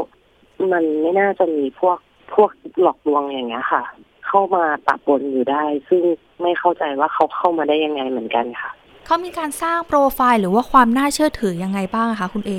[0.71, 1.97] มันไม่น่าจะมีพวก
[2.34, 2.49] พวก
[2.82, 3.84] หลอกลวงอย่างเงี้ยค่ะ
[4.28, 6.04] เข้ามาปะปนอยู่ได้ ซึ่ง
[6.41, 8.71] ไม่เข้าใจว่าเขาเข้ามาได้ยังไงเหมือนกันค่ะ
[9.12, 12.52] เขามีการสร้างโปรไฟล์หรือว่าความน่าเชื่อถือยังไงบ้างคะคุณเอ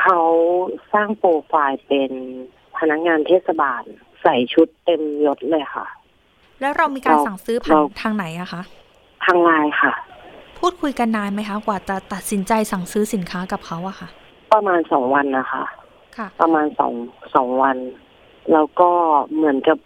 [0.00, 0.20] เขา
[0.92, 2.10] สร้างโปรไฟล์เป็น
[2.78, 3.82] พนักงานเทศบาล
[4.22, 5.86] ใส่ชุดเต็มยศเลยค่ะ
[6.60, 8.62] แล้วเรามีการสั่งซื้อผ่านทางไหนอะคะ
[9.24, 9.92] ทางไลน์ค่ะ
[10.58, 14.08] พูดคุยกันนานไหมคะกว่าจะตัดสินใจสั่งซื้อสินค้ากับเขาอะค่ะ
[14.52, 15.64] ประมาณสองวันนะคะ
[16.16, 16.92] ค่ะ ประมาณสอง
[17.34, 17.76] สองวัน
[18.52, 18.90] แล้วก็
[19.34, 19.78] เหมือนกับ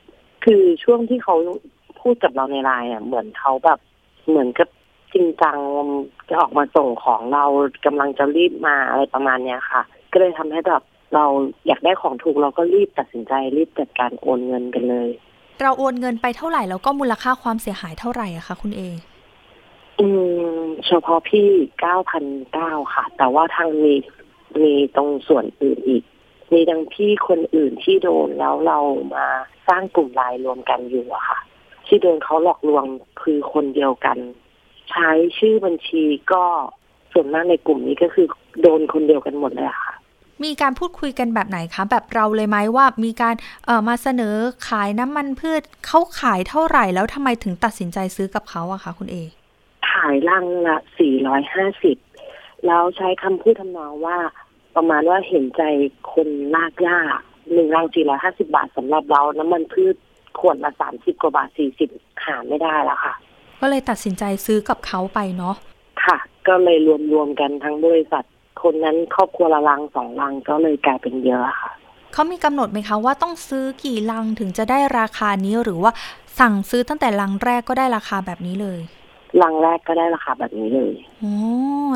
[0.44, 1.37] คือช่วงที่เขา
[2.01, 3.79] พูดกับเราในไลน์อะเหมือนเขาแบบ
[4.29, 4.68] เหมือนกับ
[5.14, 5.59] จริงจัง
[6.29, 7.45] จะออกมาส่งของเรา
[7.87, 10.83] กำลังจะรีบมาอะไรประมาณเนี้ยค่ะ ก็เลยทำให้แบบ
[11.14, 11.25] เรา
[11.66, 15.09] อยากได้ของถูกเราก็รีบตัดสินใจรีบจัดการโอนเงินกันเลย
[15.62, 18.83] เราโอนเงินไปเท่าไหร่แล้วก็มูลค่าความเสียหายเท่าไหร่อะคะคุณเอ
[20.01, 20.07] อื
[20.61, 21.49] มเฉพาะพี่
[21.81, 23.95] เก้าพันเก้าค่ะ แต่ว่าทางมี
[24.62, 26.03] มีตรงส่วนอื่นอีก
[26.53, 28.79] มีดังพี่คนอื่นที่โดนแล้วเรา
[29.14, 29.27] มา
[29.69, 31.38] สร้างกลุ่มไลน์รวมกันอยู่อะค่ะ
[31.87, 32.85] ที่โดนเขาหลอกลวง
[33.23, 34.19] คือคนเดียวกัน
[34.90, 36.44] ใช้ชื่อบัญชีก็
[37.12, 38.27] ส่วนมากในกลุ่มนี้ก็คือ
[38.62, 39.92] โดนคนเดียวกันหมดเลยค่ะ
[40.44, 43.35] มีการพูดคุยกันแบบไหนคะ แบบเราเลยไหมว่ามีการ
[43.66, 44.37] เอ่อมาเสนอ
[44.68, 49.16] ขายน้ำมันพืชเขาขายเท่าไหร่แล้วทำไมถึงตัดสินใจซื้อกับเขาอะคะคุณเอ
[49.90, 51.96] ขายลังละสี่ร้อยห้าสิบ
[52.66, 54.18] แล้วใช้คำพูดทำนองว่า
[54.77, 55.62] ประมาณว่าเห็นใจ
[56.12, 56.99] คนลากยา
[57.53, 59.96] หนึ่งรังสี่ร้อยห้าสิบาทสำหรับเรา น้ำมันพืช
[60.38, 61.90] ขวดละสามสิบกว่าบาทสี่สิบ
[62.25, 63.14] หาไม่ได้แล้วค่ะ
[63.61, 65.55] ก็เลยตัดสินใจซื้อกับเขาไปเนาะ
[66.05, 66.16] ค่ะ
[66.49, 66.79] ก็เลย
[67.12, 68.25] รวมๆกันทั้งบริษัท
[68.62, 71.73] คนนั้นครอบครัวละลังสองลังก็เลยกลายเป็นเยอะค่ะ
[72.12, 75.92] เขามีกำหนดไหมคะว่าต้องซื้อกี่ลังถึงจะได้ราคานี้หรือว่า
[76.40, 78.81] สั่งซื้อตั้งแต่ลังแรกก็ได้ราคาแบบนี้เลย
[79.42, 81.35] ลังแรกก็ได้ราคาแบบนี้เลยโอ้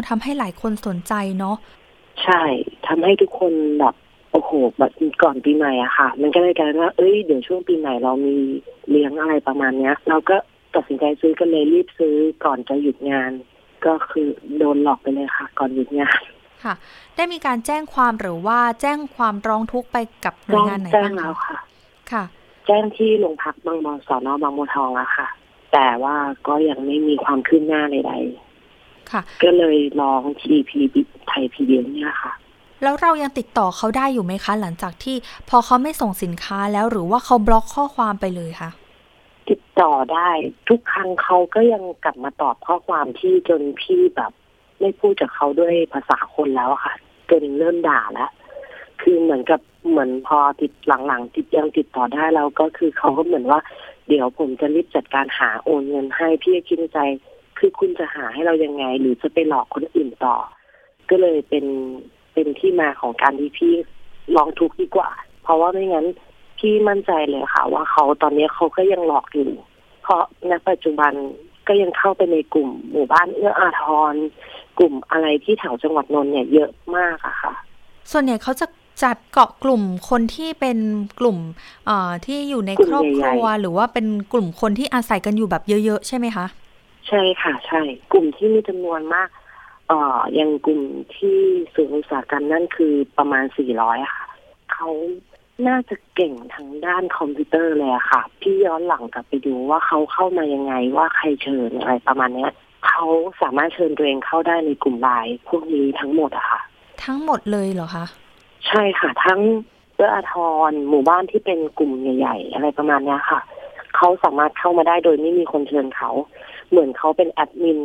[0.08, 1.56] ทำให้หลายคนสนใจเนาะ
[2.22, 2.42] ใช่
[2.86, 3.94] ทำให้ทุกคนแบบ
[4.32, 4.92] โอ้โหแบบ
[5.22, 8.34] ก่อนปีใหม่อะค่ะ มันก็เลยกลายว่า เอ้ยเดี๋ยวช่วงปีใหม่เรามี
[8.90, 10.36] เลี้ยงอะไรประมาณเนี้ย เราก็
[10.74, 13.30] ตัดสินใจซื้อก็เลยรีบซื้อก่อนจะหยุดงาน
[13.86, 14.28] ก็คือ
[14.58, 16.18] โดนหลอกไปเลยค่ะ ก่อนหยุดงาน
[16.64, 16.74] ค่ะ
[17.16, 21.56] ได้มีการแจ้งความหรือว่าแจ้งความร้องทุกข์ไปกับหน่วยงานไหนบ้างแล้วค่ะ
[22.12, 22.24] ค่ะ
[22.66, 25.28] แจ้งที่โรงพักบางบอนสอนอบางบัวทองอะค่ะ
[25.72, 26.16] แต่ว่า
[26.48, 30.78] ก็ยังไม่มีความคืบหน้าใดๆค่ะ ก็เลยร้องทีพี
[31.28, 32.32] ไทยพีเดียเนี่ยค่ะ
[32.82, 35.16] แล้วเรายังติดต่อเขาได้อยู่ไหมคะ หลังจากที่
[35.48, 38.70] พอเขาไม่ส่งสินค้าแล้วหรือว่าเขาบล็อกข้อความไปเลยคะ
[39.50, 40.30] ติดต่อได้
[40.68, 44.32] ทุกครั้งเขาก็ยังกลับมาตอบข้อความที่จนพี่แบบ
[44.80, 46.94] ไม่พูดกับเขาด้วยภาษาคนแล้วค่ะ
[47.30, 48.30] จนเริ่มด่าแล้ว
[49.02, 53.60] คือเหมือนกับเหมือนพอติดหลังๆติดยังติดต่อได้แล้วก็คือเขาก็เหมือนว่า
[54.08, 57.00] เดี๋ยวผมจะรีบจัดการหาโอนเงินให้พี่คิดในใจ
[57.58, 60.36] คือคุณจะหาให้เรายังไง หรือจะไปหลอกคนอื่นต่อ
[61.10, 61.64] ก็เลยเป็น
[62.34, 63.72] เป็นที่มาของการที่พี่
[64.36, 65.10] ลองทุกข์ดีกว่า
[65.42, 66.06] เพราะว่าไม่งั้น
[66.60, 69.50] พี่มั่นใจเลยค่ะ ว่าเขาตอนนี้เขาก็ยังหลอกอยู่
[70.02, 71.12] เพราะในปัจจุบัน
[71.68, 74.14] ก็ยังเข้าไปในกลุ่มหมู่บ้านเอื้ออาทร
[74.78, 77.52] กลุ่มอะไรที่แถวจังหวัดนนท์เนี่ยเยอะมากอะค่ะ
[78.12, 78.66] ส่วนใหญ่เขาจะ
[79.02, 80.78] จัดเกาะกลุ่มคนที่เป็น
[81.20, 81.38] กลุ่ม
[81.86, 86.46] เอ่อที่อยู่ในครอบครัว หรือว่าเป็นกลุ่มคนที่อาศัยกันอยู่แบบเยอะๆ ใช่ไหมคะ
[87.08, 87.80] ใช่ค่ะ ใช่
[88.12, 89.28] กลุ่มที่มีจำนวนมาก
[89.88, 90.80] เอ่อยังกลุ่ม
[91.16, 91.36] ที่
[91.74, 94.26] ศูนย์อุตสาหกรรมนั่นคือประมาณสี่ร้อยค่ะ
[94.72, 94.88] เขา
[95.68, 102.52] น่าจะเก่งทางด้านคอมพิวเตอร์เลยอะค่ะ พี่ย้อนหลังกลับไปดูว่าเขาเข้ามายังไงว่าใครเชิญอะไรประมาณเนี้ย
[102.88, 103.04] เขา
[103.42, 106.60] สามารถเชิญตัวเองเข้าได้ในกลุ่มไลน์พวกนี้ทั้งหมดอะค่ะ
[107.04, 108.04] ทั้งหมดเลยเหรอคะ
[108.68, 109.40] ใช่ค่ะ ทั้ง
[109.94, 110.34] เอื้ออาท
[110.68, 113.40] รหมู่บ้านที่เป็นกลุ่มใหญ่ ๆ อะไรประมาณนี้ค่ะ
[113.96, 116.10] เขาสามารถเข้ามาได้โดยไม่มีคนเชิญเขา
[116.70, 117.80] เหมือนเขาเป็นแอดมิน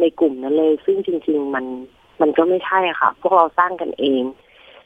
[0.00, 1.64] ในกลุ่มนั้นเลย ซึ่งจริง ๆ มัน
[2.20, 4.22] มันก็ไม่ใช่ค่ะ พวกเราสร้างกันเอง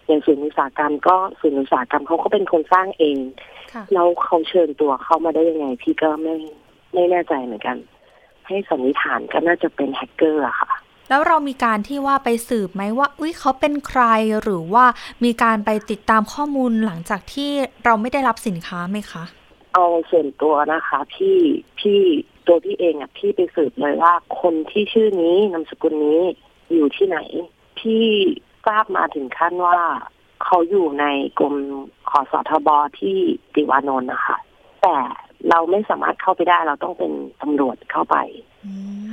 [0.07, 3.19] อย่างศูนย์อุตสาหกรรมก็ศูนย์อุตสาหกรรมเขาก็เป็นคนสร้างเอง
[3.95, 6.35] แล้วเขาเชิญตัวเข้ามาได้ยังไง พี่ก็ไม่
[6.95, 7.77] ไม่แน่ใจเหมือนกัน
[8.47, 10.71] ให้สันนิษฐานก็น่าจะเป็นแฮกเกอร์อะค่ะ
[11.09, 14.03] แล้วเรามีการที่ว่าไปสืบไหมว่าอุ้ยเขาเป็นใคร
[14.43, 14.85] หรือว่า
[15.25, 17.51] มีการไปติดตามข้อมูลหลังจากที่
[17.85, 19.25] เราไม่ได้รับสินค้าไหมคะ
[19.75, 21.39] เอาส่วนตัวนะคะ พี่
[21.79, 22.01] พี่
[22.47, 26.21] ตัวพี่เองอะพี่ไปสืบเลยว่าคนที่ชื่อนี้นามสกุลนี้
[26.73, 27.19] อยู่ที่ไหน
[27.79, 28.05] พี่
[28.67, 29.79] ทราบมาถึงขั้นว่า
[30.45, 31.05] เขาอยู่ใน
[31.39, 31.55] กรม
[32.11, 32.69] ขอสอทบ
[33.01, 33.17] ที่
[33.55, 34.37] ติวานนท์นะคะ
[34.83, 34.97] แต่
[35.51, 38.17] เราไม่สามารถเข้าไปได้ เราต้องเป็นตำรวจเข้าไป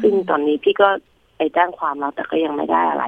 [0.02, 0.90] ซึ่งตอนนี้พี่ก็
[1.38, 3.06] ไปไปแจ้งความแล้วแต่ก็ยังไม่ได้อะไร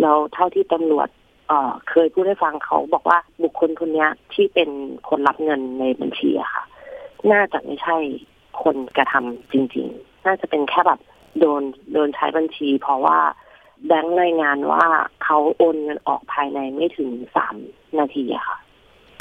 [0.00, 1.08] แล้วเท่าที่ตำรวจ
[1.48, 4.70] เอ่อเคยพูดให้ฟังเขาบอกว่าบุคคลคนนี้ที่เป็น
[5.08, 6.64] คนรับเงินในบัญชีอะค่ะ
[7.32, 7.96] น่าจะไม่ใช่
[8.62, 11.00] คนกระทำจริง ๆ น่าจะเป็นแค่แบบ
[11.38, 13.18] โดนโดนใช้บัญชี เพราะว่า
[13.86, 14.84] แบงค์รายงานว่า
[15.22, 17.54] เขาโอนเงินออกภายในไม่ถึงสาม
[17.98, 18.58] นาทีอะค่ะ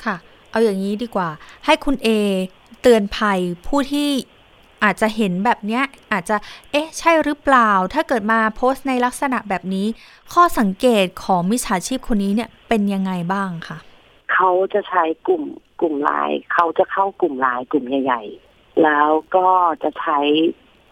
[0.03, 0.15] ค่ะ
[0.51, 1.29] เอาอย่างนี้ดีกว่า
[1.65, 2.09] ให้คุณเอ
[2.81, 4.09] เตือนภัยผู้ที่
[4.83, 6.35] อาจจะเห็นแบบเนี้ย อาจจะ
[6.71, 9.87] เอ๊ะ ใช่หรือเปล่า ถ้าเกิดมาโพสต์ในลักษณะแบบนี้
[10.33, 13.77] ข้อสังเกตของมิจฉาชีพคนนี้เนี่ยเป็นยังไงบ้างคะ
[14.33, 15.43] เขาจะใช้กลุ่ม
[15.81, 19.47] กลุ่มไลน์เขาจะเข้ากลุ่มไลน์กลุ่มใหญ่ ๆ แล้วก็
[19.83, 20.19] จะใช้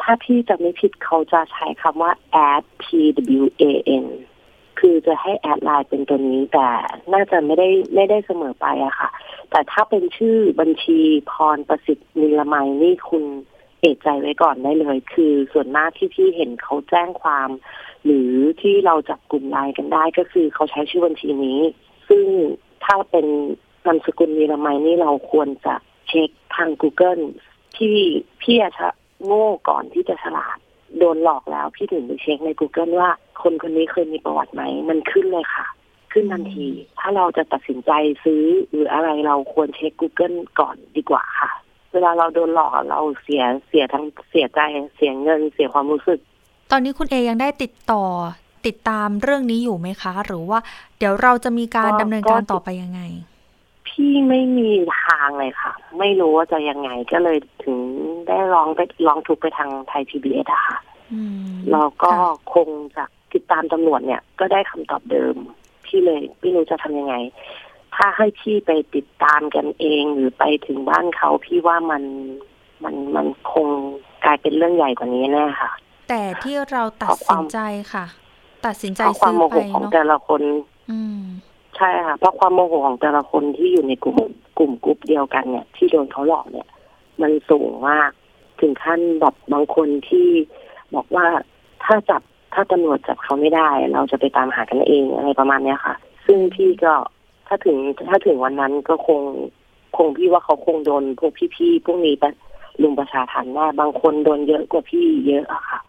[0.02, 2.12] ถ้าพี่จะไม่ผิดเขาจะใช้คำว่า
[2.50, 2.88] add t
[3.42, 3.64] w a
[4.04, 4.06] n
[4.80, 6.70] คือจะให้แอดไลน์เป็นตัวนี้แต่
[7.14, 9.10] น่าจะไม่ได้ไม่ได้เสมอไปอะค่ะ
[9.50, 11.00] แต่ถ้าเป็นชื่อบัญชี
[11.32, 13.24] พรประสิทธิ์นิลไมนี่คุณ
[13.82, 17.50] เอกใจไว้ก่อนได้เลย คือส่วนมากที่พี่เห็นเขาแจ้งความ
[18.06, 18.32] หรือ
[18.62, 21.60] ที่เราจับกลุ่มไลน์กันได้ก็คือเขาใช้ชื่อบัญชีนี้
[22.10, 22.26] ซึ่ง
[22.84, 23.28] ถ้าเป็น
[23.86, 25.76] นามสกุลนิรมัยนี่เราควรจะ
[26.08, 27.24] เช็คทาง Google
[27.78, 27.98] ที่
[28.42, 28.88] พี่อาจจะ
[29.26, 30.58] โง่ก่อนที่จะฉลาด
[30.98, 33.10] โดนหลอกแล้ว พี่ถึงไปเช็คใน Google ว่า
[33.42, 35.68] คนคนนี้เคยมีประวัติไหม มันขึ้นเลยค่ะ
[36.12, 36.68] ขึ้นทันที
[37.00, 37.92] ถ้าเราจะตัดสินใจ
[38.24, 41.52] ซื้อหรืออะไรเราควรเช็ค Google ก่อนดีกว่าค่ะ
[41.94, 44.60] เวลาเราโดนหลอกเราเสียเสียทั้งเสียใจ
[44.96, 46.20] เสียเงิน เสียความรู้สึก
[46.72, 48.04] ตอนนี้คุณเอยังได้ติดต่อ
[48.68, 50.60] ติดตามเรื่องนี้อยู่ไหมคะ หรือว่า
[50.98, 53.02] เดี๋ยวเราจะมีการดำเนินการต่อไปยังไง
[54.00, 54.70] พี่ไม่มี
[55.04, 57.78] ทางเลยค่ะ ไม่รู้ว่าจะยังไงก็เลยถึง
[58.28, 60.78] ได้ร้องไปร้องทุกไปทางไทยพีบีเอสอะค่ะ
[61.72, 62.12] เราก็
[62.54, 65.36] คงจะติดตามตำรวจเนี่ย ก็ได้คำตอบเดิม
[65.86, 67.16] พี่เลยไม่รู้จะทำยังไง
[67.96, 72.04] ถ้าให้พี่ไปติดตามกันเองหรือไปถึงบ้านเขาพี่ว่ามัน
[72.84, 73.68] มันมันคง
[74.26, 75.72] กลายเป็นเรื่องใหญ่กว่านี้แน่ค่ะ
[76.10, 77.60] แต่ที่เราตัดสินใจ
[77.94, 78.06] ค่ะ
[78.66, 80.42] ตัดสินใจซื้อไปเนาะของแต่ละคน
[80.92, 81.22] อืม
[81.78, 84.18] ใช่ค่ะเพราะความโมโหของแต่ละคนที่อยู่ในกลุ่ม
[84.58, 86.68] กลุ่มกลุ่มเดียวกันเนี่ย ที่โดนเขาหลอกเนี่ย
[87.22, 88.12] มันสูงมาก
[88.62, 90.28] ถึงขั้นแบบบางคนที่
[90.96, 91.26] บอกว่า
[91.84, 92.22] ถ้าจับ
[92.54, 96.94] ถ้าตำรวจจับเขาไม่ได้ เราจะไปตามหากันเองอะไรประมาณเนี้ยค่ะ ซึ่งพี่ก็
[97.48, 97.78] ถ้าถึง
[98.10, 99.22] ถ้าถึงวันนั้นก็คง
[99.98, 102.30] คงพี่ว่าเขาคงโดนพวกพี่ๆพวกนี้แต่
[102.82, 105.80] ลุงประชาทันแน่บางคนโดนเยอะกว่าพี่เยอะอะค่ะ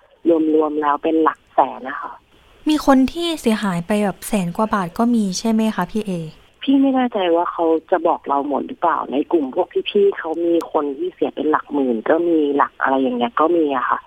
[0.54, 2.12] รวมๆแล้วเป็นหลักแสนนะคะ
[2.68, 6.12] มีคนที่เสียหายไปแบบแสนกว่าบาทก็มีใช่ไหมคะพี่เอ
[6.62, 13.98] พี่ไม่แน่ใจว่าเขาจะบอกเราหมดหรือเปล่า ในกลุ่มพวกพี่ๆเขามีคนที่เสียเป็นหลักหมื่น ก็มีหลักอะไรอย่างเงี้ยก็มีอะค่ะ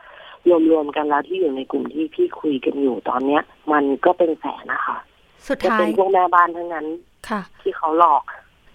[0.71, 4.97] รวมๆกันแล้วที่อยู่ในกลุ่มที่พี่คุยกันอยู่ตอนเนี้ย มันก็เป็นแสนนะคะ
[5.47, 6.85] สุดท้ายเป็นพวกแม่บ้านทั้งนั้น
[7.29, 8.23] ค่ะ ที่เขาหลอก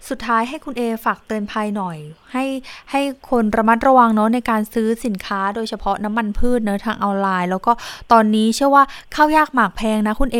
[0.09, 1.97] สุดท้ายให้คุณเอฝากเตือนภัยหน่อย
[2.33, 2.45] ให้
[2.91, 7.71] ให้คนระมัดระวังเนาะในการซื้อสินค้าโดยเฉพาะน้ำมันพืชเนอะทางออนไลน์ แล้วก็
[8.11, 8.83] ตอนนี้เชื่อว่า
[9.15, 10.39] ข้าวยากหมากแพงนะคุณเอ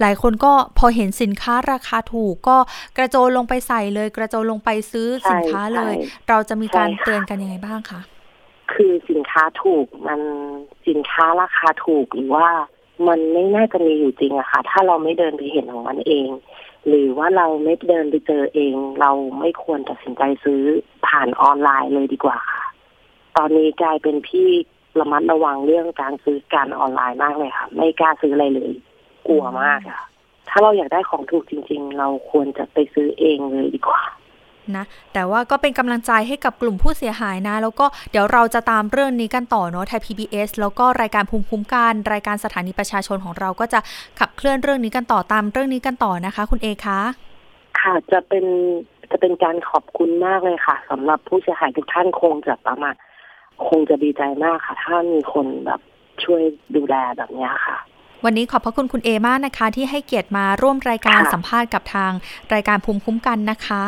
[0.00, 2.56] หลายคนก็พอเห็นสินค้าราคาถูกก็
[2.96, 5.94] กระโจนลงไปใส่เลย กระโจนลงไปซื้อสินค้าเลย
[6.28, 8.00] เราจะมีการเตือนกันยังไงบ้างคะ
[8.72, 10.20] คือสินค้าถูกมัน
[10.88, 12.48] สินค้าราคาถูกหรือว่า
[13.08, 16.28] มันไม่น่าจะมีอยู่จริงอะค่ะ ถ้าเราไม่เดินไปเห็นของมันเอง
[16.88, 20.62] หรือว่าเราไม่เดินไปเจอเอง เราไม่ควรตัดสินใจซื้อ
[21.06, 22.64] ผ่านออนไลน์เลยดีกว่าค่ะ
[23.36, 24.48] ตอนนี้กลายเป็นพี่
[25.00, 28.72] ระมัดระวังเรื่องการซื้อการออนไลน์มากเลยค่ะ ไม่กล้าซื้ออะไรเลย
[29.28, 30.02] กลัวมากค่ะ
[30.48, 34.02] ถ้าเราอยากได้ของถูกจริง ๆ เราควรจะไปซื้อเองเลยดีกว่า
[34.76, 43.80] นะ แต่ว่าก็เป็นกำลังใจให้กับกลุ่มผู้เสียหายนะ แล้วก็เดี๋ยวเราจะตามเรื่องนี้กันต่อเนาะไทย PBS แล้วก็รายการภูมิคุ้มกันรายการสถานีประชาชนของเราก็จะ
[44.18, 47.00] ขับเคลื่อนเรื่องนี้กันต่อตามเรื่องนี้กันต่อนะคะ คุณเอคะ
[47.80, 48.44] ค่ะจะเป็น
[49.10, 52.94] จะเป็นการขอบคุณมากเลยค่ะสำหรับผู้เสียหายทุกท่านคงจะประมาณ
[53.68, 55.80] คงจะดีใจมากค่ะ ถ้ามีคนแบบ
[56.24, 56.42] ช่วย
[56.76, 57.78] ดูแลแบบนี้ค่ะ
[58.24, 62.12] วันนี้ขอบพระคุณคุณเอมากนะคะ ที่ให้เกียรติมาร่วมรายการสัมภาษณ์กับทาง
[62.54, 63.84] รายการภูมิคุ้มกันนะคะ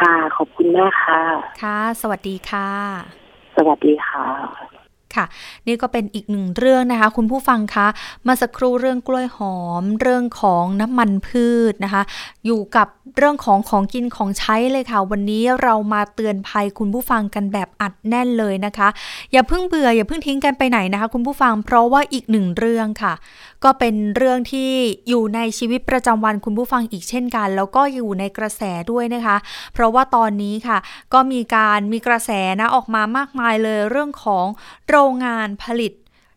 [0.00, 1.22] ค่ะ ขอบคุณมากค่ะ
[1.62, 2.68] ค่ะ สวัสดีค่ะ
[3.56, 4.26] สวัสดีค่ะ
[5.16, 5.26] ค่ะ
[5.66, 7.86] นี่ก็เป็นอีกหนึ่งเรื่องนะคะ คุณผู้ฟังคะ
[8.26, 12.02] มาสักครู่เรื่องกล้วยหอม เรื่องของน้ำมันพืชนะคะ
[12.46, 18.88] อยู่กับเรื่องของของกินของใช้เลยค่ะ วันนี้เรามาเตือนภัยคุณผู้ฟังกันแบบอัดแน่นเลยนะคะ
[19.32, 23.14] อย่าเพิ่งเบื่ออย่าเพิ่งทิ้งกันไปไหนนะคะ คุณผู้ฟังเพราะว่าอีกหนึ่งเรื่องค่ะ
[23.64, 24.70] ก็เป็นเรื่องที่
[25.08, 29.36] อยู่ในชีวิตประจำวันคุณผู้ฟังอีกเช่นกัน แล้วก็อยู่ในกระแสด้วยนะคะ
[29.74, 30.78] เพราะว่าตอนนี้ค่ะ
[31.12, 34.46] ก็มีการมีกระแสนะออกมามากมายเลยเรื่องของ
[34.88, 35.92] โรงงานผลิต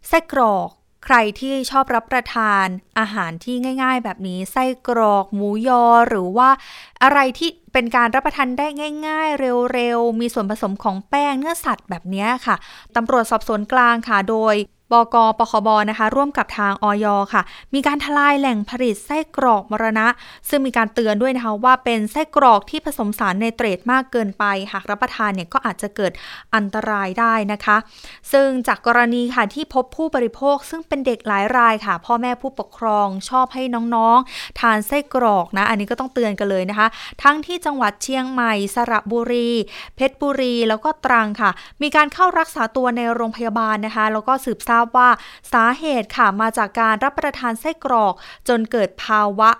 [0.08, 0.70] ไส้กรอก
[1.06, 2.66] ใครที่ชอบรับประทาน
[3.00, 6.50] อาหารที่ง่าย ๆ แบบนี้ไส้กรอกหมูยอหรือว่า
[7.04, 8.68] อะไรที่เป็นการรับประทานได้
[9.08, 9.40] ง่าย ๆ
[9.74, 12.56] เร็วๆ มีส่วนผสมของแป้งเนื้อสัตว์แบบนี้ค่ะ
[12.96, 14.56] ตำรวจสอบสวนกลางค่ะโดย
[14.94, 17.42] บกปคบนะคะ ร่วมกับทางออยค่ะ
[17.74, 20.08] มีการทลายแหล่งผลิตไส้กรอกมรณะ
[20.50, 26.12] ซึ่งมีการเตือนด้วยนะคะว่าเป็นไส้กรอกที่ผสมสารในเตรดมากเกินไปหากรับประทานเนี่ยก็อาจจะเกิด
[26.56, 27.78] อันตรายได้นะคะ
[28.32, 33.64] ซึ่งจากกรณีค่ะที่พบผู้บริโภค ซึ่งเป็นเด็กหลายรายค่ะ พ่อแม่ผู้ปกครองชอบให้
[33.96, 36.88] น้องๆ ทานไส้กรอกนะ อันนี้ก็ต้องเตือนกันเลยนะคะ
[37.24, 39.50] ทั้งที่จังหวัดเชียงใหม่ สระบุรี
[39.96, 41.52] เพชรบุรี แล้วก็ตรังค่ะ
[41.82, 45.10] มีการเข้ารักษาตัวในโรงพยาบาลนะคะ แล้วก็สืบทราบว่า
[45.54, 48.14] สาเหตุค่ะมาจากการรับประทานไส้กรอก
[48.48, 49.52] จนเกิดภาวะ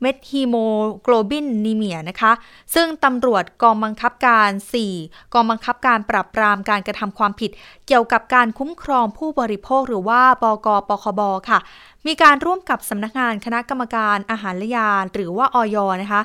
[0.00, 0.56] เม็ดฮีโม
[1.02, 2.32] โกลบินนีเมียนะคะ
[2.74, 4.50] ซึ่งตำรวจกองบังคับการ
[4.92, 7.50] 4 กองบังคับการปราบปรามการกระทำความผิด
[7.86, 11.58] เกี่ยวกับการคุ้มครองผู้บริโภคหรือว่าบกปคบค่ะ
[12.06, 16.22] มีการร่วมกับสำนักงานคณะกรรมการอาหารและยาหรือว่าออยนะคะ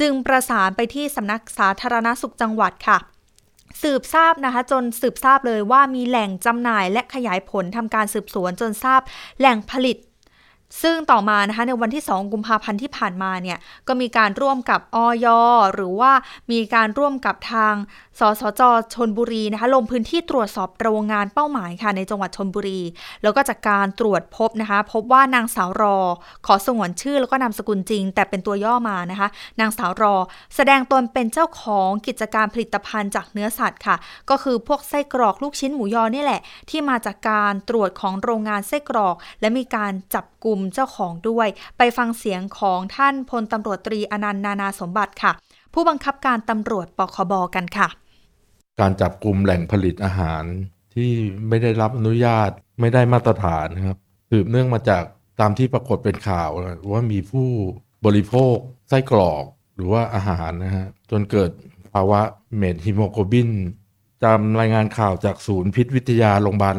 [0.00, 2.98] จึงประสานไปที่สำนักสาธารณสุขจังหวัดค่ะ
[3.82, 9.00] สืบทราบนะคะ จนสืบทราบเลยว่ามีแหล่งจำหน่ายและขยายผลทำการสืบสวนจนทราบ
[9.38, 9.96] แหล่งผลิต
[10.82, 13.58] ซึ่งต่อมานะคะในวันที่ 2 กุมภาพันธ์ที่ผ่านมาเนี่ย
[13.88, 15.26] ก็มีการร่วมกับออย
[15.74, 16.12] หรือว่า
[16.52, 17.74] มีการร่วมกับทาง
[18.20, 18.62] สสจ
[18.94, 22.80] ชนบุรีนะคะลงพื้นที่ตรวจสอบโรงงานเป้าหมายค่ะในจังหวัดชนบุรี
[23.22, 25.96] แล้วก็จากการตรวจพบนะคะพบว่านางสาวรอ
[26.46, 29.28] ขอสงวนชื่อแล้วก็นามสกุลจริง แต่เป็นตัวย่อมานะคะ
[29.60, 30.14] นางสาวรอ
[30.54, 33.96] แสดงตนเป็นเจ้าของกิจการผลิตภัณฑ์จากเนื้อสัตว์ค่ะ
[34.30, 45.32] ก็คือพวกไส้กรอกลูกชิ้นหมูยอนี่แหละ ที่มาจากการตรวจของโรงงานไส้กรอก และมีการจับ กลุ่มเจ้าของด้วย ไปฟังเสียงของท่านพลตำรวจตรีอนันต์นานาสมบัติค่ะ
[45.74, 47.88] ผู้บังคับการตำรวจปคบกันค่ะ
[48.80, 50.42] การจับกลุ่มแหล่งผลิตอาหาร
[50.94, 51.10] ที่
[51.48, 53.98] ไม่ได้รับอนุญาตไม่ได้มาตรฐานนะครับ
[54.30, 55.04] สืบเนื่องมาจาก
[55.40, 56.50] ตามที่ปรากฏเป็นข่าว
[56.92, 57.48] ว่ามีผู้
[58.04, 58.56] บริโภค
[58.88, 61.50] ไส้กรอกหรือว่าอาหารนะฮะจนเกิด
[61.92, 62.20] ภาวะ
[62.56, 63.50] เมทฮิโมโกบิน
[64.24, 66.76] จำรายงานข่าวจากศูนย์พิษวิทยาโรงพยาบาล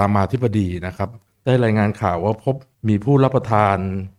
[0.00, 1.10] รามาธิบดีนะครับ
[1.44, 2.54] ได้รายงานข่าวว่าพบ
[2.88, 3.76] มีผู้รับประทาน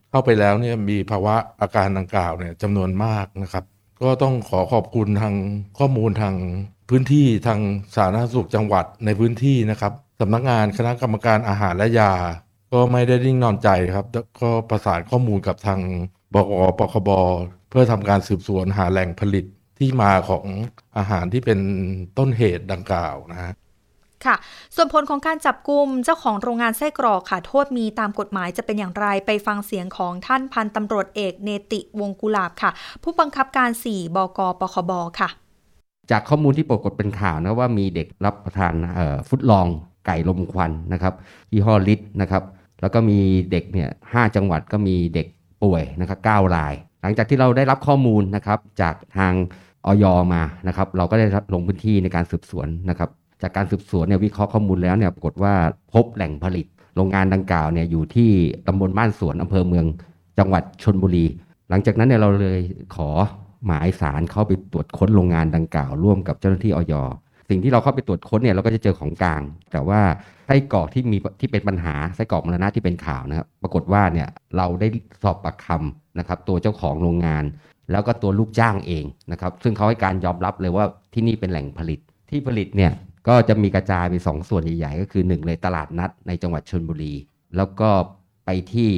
[0.09, 3.63] เข้าไปแล้วเนี่ยมีภาวะอาการดังกล่าวเนี่ยจำนวนมากนะครับ
[4.01, 5.35] ก็ต้องขอขอบคุณทาง
[5.77, 6.35] ข้อมูลทาง
[6.89, 7.59] พื้นที่ทาง
[7.95, 12.13] สาธารณสุขจังหวัดในพื้นที่นะครับสำนักงานคณะกรรมการอาหารและยา
[12.73, 14.05] ก็ไม่ได้นิ่งนอนใจครับ
[14.41, 15.79] ก็ประสานข้อมูลกับทาง
[16.33, 17.09] บกปคบ
[17.69, 19.45] เพื่อทำการสืบสวนหาแหล่งผลิต
[19.77, 20.45] ที่มาของ
[20.97, 21.59] อาหารที่เป็น
[22.17, 23.53] ต้นเหตุดังกล่าวนะฮะ
[24.27, 24.35] ค่ะ
[24.75, 32.71] ส่วนผลของการจับกลุ่มเจ้าของโรงงานไส้กรอกค่ะ โทษมีตามกฎหมายจะเป็นอย่างไรไปฟังเสียงของท่านพันตำรวจเอกเนติวงกุลาบค่ะ
[33.03, 35.29] ผู้บังคับการ 4 บกปคบค่ะ
[36.11, 38.73] จากข้อมูลที่ปรากฏเป็นข่าวนะว่ามีเด็กรับประทาน
[39.29, 39.67] ฟุตลอง
[40.05, 41.13] ไก่ลมควันนะครับ
[41.51, 42.43] ยี่ห้อลิตนะครับ
[42.81, 43.19] แล้วก็มี
[43.51, 45.27] เด็กเนี่ยหจังหวัดก็มีเด็ก
[45.63, 49.33] ป่วยนะครับเก้าราย หลังจากที่เราได้รับข้อมูลนะครับจากทาง
[49.85, 53.09] ออยมานะครับ เราก็ได้ลงพื้นที่ในการสืบสวนนะครับ
[53.43, 55.53] จากการสืบสวนเนี่ยวิเคราะห์ข้อมูลแล้วเนี่ยปรากฏว่า
[55.93, 58.31] พบแหล่งผลิต โรงงานดังกล่าวเนี่ยอยู่ที่
[58.67, 59.85] ตำบลบ้านสวนอำเภอเมือง
[60.39, 61.25] จังหวัดชนบุรี
[61.69, 62.59] หลังจากนั้นเนี่ยเราเลย
[62.95, 63.09] ขอ
[63.65, 66.93] หมายสารเข้าไปตรวจค้นโรงงานดังกล่าว ร่วมกับเจ้าหน้าที่ออย
[67.49, 70.01] สิ่งที่เราเข้าไปตรวจค้นเนี่ยเราก็จะเจอของกลาง แต่ว่า
[70.45, 74.27] ไส้กรอกที่มีที่เป็นปัญหาไส้กรอกมรณะที่เป็นข่าวนะครับปรากฏว่าเนี่ย
[74.57, 74.87] เราได้
[75.23, 77.43] สอบปากคำนะครับตัวเจ้าของโรงงาน
[77.91, 82.91] แล้วก็ตัวลูกจ้างเองนะครับซึ่งเขาให้การยอมรับเลยว่าที่นี่เป็นแหล่งผลิตที่ผลิตเนี่ย
[83.27, 87.13] ก็จะมีกระจายไปสองส่วนใหญ่ๆ ก็คือ1เลยตลาดนัดในจังหวัดชนบุรี
[87.57, 87.89] แล้วก็
[88.45, 88.89] ไปที่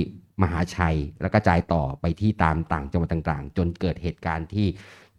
[0.41, 4.67] มหาชัย แล้วก็จายต่อไปที่ตามต่างจังหวัดต่างๆ จนเกิดเหตุการณ์ที่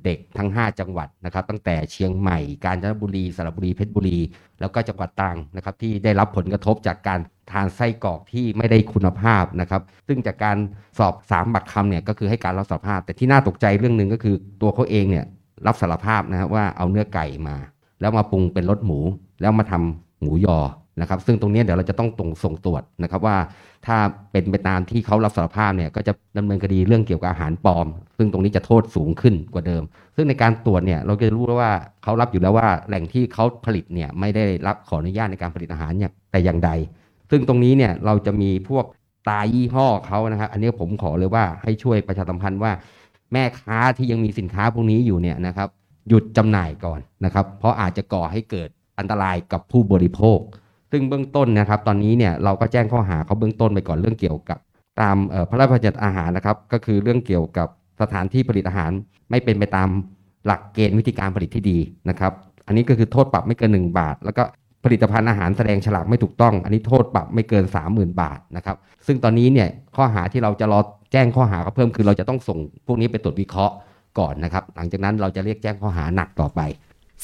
[0.05, 4.19] เด็กทั้ง 5 จังหวัดนะครับ ตั้งแต่เชียงใหม่ กาญจนบุรี สระบุรี เพชรบุรี
[4.61, 7.21] แล้วก็จังหวัดตรังนะครับ ที่ได้รับผลกระทบจากการ
[7.53, 10.57] ทานไส้กรอกที่ไม่ได้คุณภาพนะครับ ซึ่งจากการ
[10.99, 15.25] สอบสามบักคำเนี่ยก็คือให้การรับสารภาพ แต่ที่น่าตกใจเรื่องหนึ่งก็คือตัวเขาเองเนี่ย
[15.66, 17.57] รับสารภาพนะครับว่าเอาเนื้อไก่มา
[18.01, 18.99] แล้วมาปรุงเป็นรสหมู
[19.41, 20.59] แล้วมาทำหมูยอ
[21.01, 23.37] นะครับ ซึ่งตรงนี้เดี๋ยวเราจะต้องตรงส่งตรวจนะครับว่า
[23.87, 23.97] ถ้า
[24.33, 27.87] เป็นไปตามที่เขารับสารภาพเนี่ยก็จะดำเนินคดีเรื่องเกี่ยวกับอาหารปลอม
[28.19, 29.83] ซึ่งตรงนี้จะโทษสูงขึ้นกว่าเดิม
[30.17, 36.71] ซึ่งในการตรวจเนี่ยเราจะรู้แล้วว่าเขารับอยู่แล้วว่าแหล่งที่เขาผลิตเนี่ยไม่ได้รับขออนุญาตในการผลิตอาหารเนี่ยแต่อย่างใด
[37.31, 38.85] ซึ่งตรงนี้เนี่ยเราจะมีพวก
[39.29, 42.73] ตายี่ห้อเขานะครับอันนี้ผมขอเลยว่าให้ช่วยประชาสัมพันธ์ว่า
[43.33, 45.69] แม่ค้าที่ยังมีสินค้าพวกนี้อยู่เนี่ยนะครับ
[46.09, 50.38] หยุดจำหน่ายก่อนนะครับ เพราะอาจจะก่อให้เกิดอันตรายกับผู้บริโภค
[50.90, 54.59] ซึ่งเบื้องต้นนะครับ ตอนนี้เนี่ยเราก็แจ้งข้อหาเขาเบื้องต้นไปก่อนเรื่องเกี่ยวกับ
[55.00, 55.17] ตาม
[55.50, 57.69] พระราชบัญญัติอาหารนะครับ ก็คือเรื่องเกี่ยวกับ
[58.00, 58.90] สถานที่ผลิตอาหาร
[59.31, 59.88] ไม่เป็นไปตาม
[60.46, 61.79] หลักเกณฑ์วิธีการผลิตที่ดี
[62.09, 62.33] นะครับ
[62.67, 64.42] อันนี้ก็คือโทษปรับไม่เกิน 1 บาท แล้วก็
[64.85, 68.77] ผลิตภัณฑ์อาหารแสดงฉลากไม่ถูกต้อง อันนี้โทษปรับไม่เกิน 30,000 บาทนะครับ
[69.07, 70.81] ซึ่งตอนนี้เนี่ยข้อหาที่เราจะรอ
[71.13, 73.75] แจ้งข้อหาเขาเพิ่มคือเราจะต้องส่งพวกนี้ไปตรวจวิเคราะห์
[74.19, 76.60] ก่อนนะครับ หลังจากนั้นเราจะเรียกแจ้งข้อหาหนักต่อไป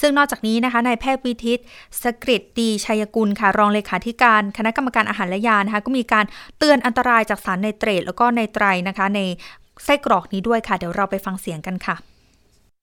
[0.01, 1.61] ซึ่งนอกจากนี้นะคะนายแพทย์วิทิต
[2.03, 6.25] สกฤตดีชัยกุลค่ะรองเลขาธิการคณะกรรมการอาหารและยานะคะก็มีการ
[6.59, 9.21] เตือนอันตรายจากสารในเตรดแล้วก็ในไตรนะคะ ใน
[9.85, 11.97] ไส้กรอกนี้ด้วยค่ะ เดี๋ยวเราไปฟังเสียงกันค่ะ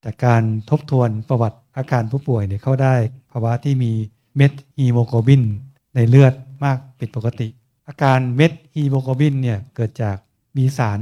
[0.04, 2.96] จากการทบทวนประวัติอาการผู้ป่วยเนี่ยเขาได้
[3.32, 3.92] ภาวะที่มี
[4.36, 5.44] เม็ดฮีโมโกลบิน
[5.96, 6.34] ในเลือด
[6.64, 7.48] มากผิดปกติ
[7.88, 10.18] อาการเมทฮีโมโกลบินเนี่ยเกิดจาก
[10.58, 11.00] มีสาร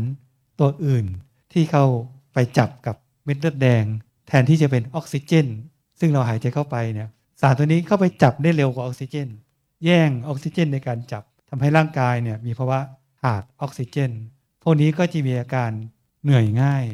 [0.59, 1.05] ตัวอื่น
[1.53, 1.85] ที่เข้า
[2.39, 3.83] ไปจับกับเม็ดเลือดแดง
[4.27, 5.47] แทนที่จะเป็นออกซิเจน
[5.99, 7.09] ซึ่งเราหายใจเข้าไปเนี่ย
[7.41, 9.27] สารตัวนี้เข้าไปจับได้เร็วกว่าออกซิเจน
[9.85, 12.79] แย่งออกซิเจนในการจับทำให้ร่างกายเนี่ยมีภาวะ
[13.21, 14.11] ขาดออกซิเจน
[14.63, 15.71] พวกนี้ก็จะมีอาการ
[16.23, 16.85] เหนื่อยง่าย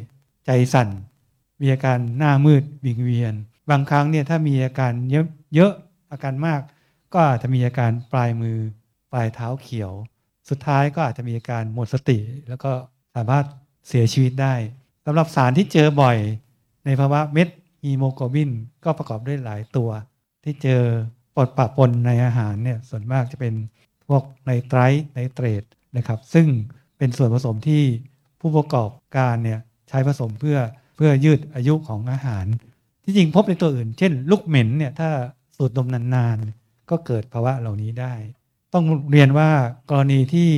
[0.46, 0.88] ใจสั่น
[1.60, 3.34] มีอาการหน้ามืดวิงเวียน
[3.70, 5.72] บางครั้งเนี่ยถ้ามีอาการเยอะเยอะ
[6.12, 6.60] อาการมาก
[7.12, 8.58] ก็อาจจะมีอาการปลายมือ
[9.12, 9.92] ปลายเท้าเขียว
[10.48, 12.18] สุดท้ายก็อาจจะมีอาการหมดสติ
[12.48, 12.72] แล้วก็
[13.14, 13.44] สามารถ
[13.88, 14.54] เสียชีวิตได้
[15.06, 16.16] สำหรับสารที่เจอบ่อย
[16.84, 17.48] ในภาวะเมท
[17.82, 18.50] ฮีโมโกลบิน
[18.84, 19.90] ก็ประกอบด้วยหลายตัว
[20.44, 20.82] ที่เจอ
[21.36, 23.54] ปดปะปนในอาหารเนี่ยส่วนมากจะเป็น
[24.06, 25.62] พวกไนไตรท์ไนเตรต
[25.96, 26.46] นะครับ ซึ่ง
[26.98, 27.82] เป็นส่วนผสมที่
[28.40, 30.58] ผู้ประกอบการเนี่ยใช้ผสมเพื่อ
[30.96, 32.46] เพื่อยืดอายุของอาหาร
[33.04, 35.10] ที่จริงพบในตัวอื่น เช่น ลูกเหม็นเนี่ยถ้า
[35.56, 38.14] สูดดมนานๆ ก็เกิดภาวะเหล่านี้ได้
[38.74, 39.50] ต้องเรียนว่า
[39.90, 40.50] กรณีที่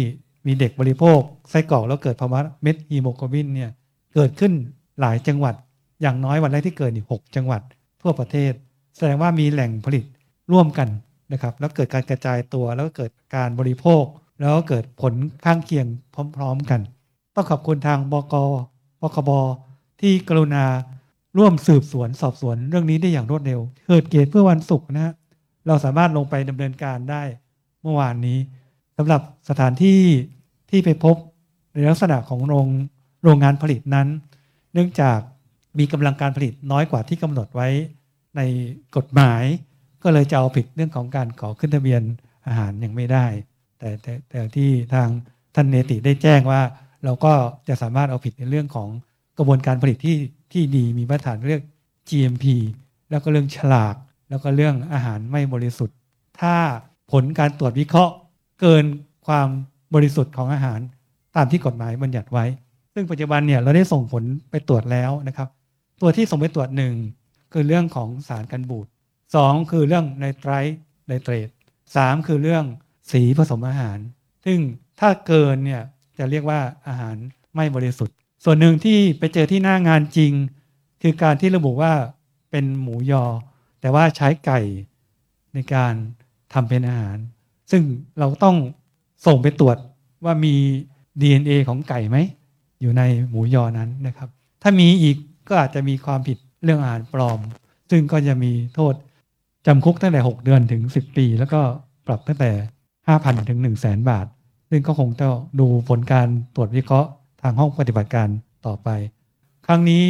[0.47, 1.21] มีเด็กบริโภค
[1.51, 3.71] ไส้กรอกแล้วเกิดภาวะเม็ดฮีโมโกลบินเนี่ย
[4.19, 4.53] เกิดขึ้น
[5.01, 5.55] หลายจังหวัด
[6.03, 7.63] อย่างน้อยวันแรกที่เกิดอีกหจังหวัด
[8.03, 8.53] ทั่วประเทศ
[8.97, 10.05] แสดงว่ามีแหล่งผลิต
[10.53, 10.89] ร่วมกัน
[11.33, 14.05] นะครับ แล้วเกิดการกระจายตัวแล้วก็เกิดการบริโภค
[14.41, 15.13] แล้วก็เกิดผล
[15.45, 15.87] ข้างเคียง
[16.37, 16.81] พร้อม ๆ กัน
[17.35, 18.35] ต้องขอบคุณทางบก
[19.01, 19.31] บกบ
[20.01, 20.65] ที่กรุณา
[21.39, 25.15] ร่วมสืบสวนสอบสวนเรื่องนี้ได้อย่างรวดเร็วเกิดเกตเพื่อวันศุกร์นะฮะ
[25.67, 27.23] เราสามารถลงไปดำเนินการได้
[27.83, 28.39] เมื่อวานนี้
[28.97, 30.01] สำหรับสถานที่
[30.71, 31.17] ที่ไปพบ
[31.73, 32.67] ในลักษณะของโรง
[33.27, 34.09] โรงงานผลิตนั้น
[34.73, 35.19] เนื่องจาก
[35.79, 37.69] มีกำลังการผลิตน้อยกว่าที่กำหนดไว้
[38.37, 38.41] ใน
[38.97, 39.43] กฎหมาย
[40.03, 42.03] ก็เลยจะเอาผิดเรื่องของการขอขึ้นทะเบียน
[42.47, 43.27] อาหารยังไม่ได้
[43.79, 45.09] แต่แต่แต่ที่ทาง
[45.55, 46.61] ท่านเนติได้แจ้งว่า
[47.05, 47.33] เราก็
[47.69, 48.89] จะสามารถเอาผิดในเรื่องของ
[49.39, 50.17] กระบวนการผลิตที่
[50.53, 51.63] ที่ดีมีมาตรฐานเรียก
[52.09, 52.45] GMP
[53.11, 53.95] แล้วก็เรื่องฉลาก
[54.29, 55.97] แล้วก็เรื่องอาหารไม่บริสุทธิ์
[56.41, 56.55] ถ้า
[57.13, 58.15] ผลการตรวจวิเคราะห์
[58.61, 58.85] เกิน
[59.27, 59.49] ความ
[59.95, 60.81] บริสุทธิ์ของอาหาร
[61.37, 62.45] ตามที่กฎหมายบัญญัติไว้
[62.99, 65.49] ซึ่งปัจจุบันเนี่ยเราได้ส่งผลไปตรวจแล้วนะครับ
[66.01, 66.95] ตัวที่ส่งไปตรวจหนึ่ง
[67.53, 68.87] คือเรื่องของสารกันบูด
[69.35, 71.49] สองคือเรื่องไนไตรท์ไนเตรต
[71.97, 72.65] สามคือเรื่อง
[73.13, 73.99] สีผสมอาหาร
[74.45, 74.59] ซึ่ง
[75.01, 75.83] ถ้าเกินเนี่ย
[76.19, 77.17] จะเรียกว่าอาหาร
[77.57, 80.33] ไม่บริสุทธิ์ ส่วนหนึ่งที่ไปเจอที่หน้างานจริง
[81.03, 81.93] คือการที่ระบุว่า
[82.51, 83.25] เป็นหมูยอ
[83.81, 84.61] แต่ว่าใช้ไก่
[85.55, 85.95] ในการ
[86.53, 87.17] ทำเป็นอาหาร
[87.71, 87.83] ซึ่ง
[88.19, 88.57] เราต้อง
[89.27, 89.77] ส่งไปตรวจ
[90.25, 90.55] ว่ามี
[91.21, 92.17] DNA ของไก่ไหม
[92.81, 94.29] อยู่ในหมูยอนั้นนะครับ
[94.63, 95.17] ถ้ามีอีก
[95.49, 97.41] ก็อาจจะมีความผิดเรื่องอาหารปลอม
[97.91, 98.95] ซึ่งก็จะมีโทษ
[99.67, 101.61] จำคุกตั้งแต่ 6 เดือนถึง 10 ปี แล้วก็
[102.07, 102.51] ปรับตั้งแต่
[102.99, 104.27] 5,000 ถึง 1 0 0 0 0แสนบาท
[104.71, 107.11] ซึ่งก็คงต้องดูผลการตรวจวิเคราะห์
[107.43, 108.29] ทางห้องปฏิบัติการ
[108.67, 108.89] ต่อไป
[109.67, 110.05] ครั้งนี้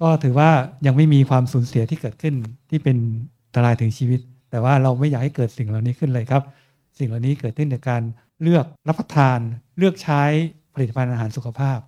[0.00, 0.50] ก็ถือว่า
[0.86, 2.34] ยังไม่มีความสูญเสียที่เกิดขึ้น
[2.70, 2.96] ที่เป็น
[3.46, 6.42] อันตรายถึงชีวิต แต่ว่าเราไม่อยากให้เกิดสิ่งเหล่านี้ขึ้นเลยครับ
[6.98, 8.02] สิ่งเหล่านี้เกิดขึ้นจากการ
[8.42, 9.38] เลือกรับประทาน
[9.78, 10.22] เลือกใช้
[10.74, 11.78] ผลิตภัณฑ์อาหารสุขภาพ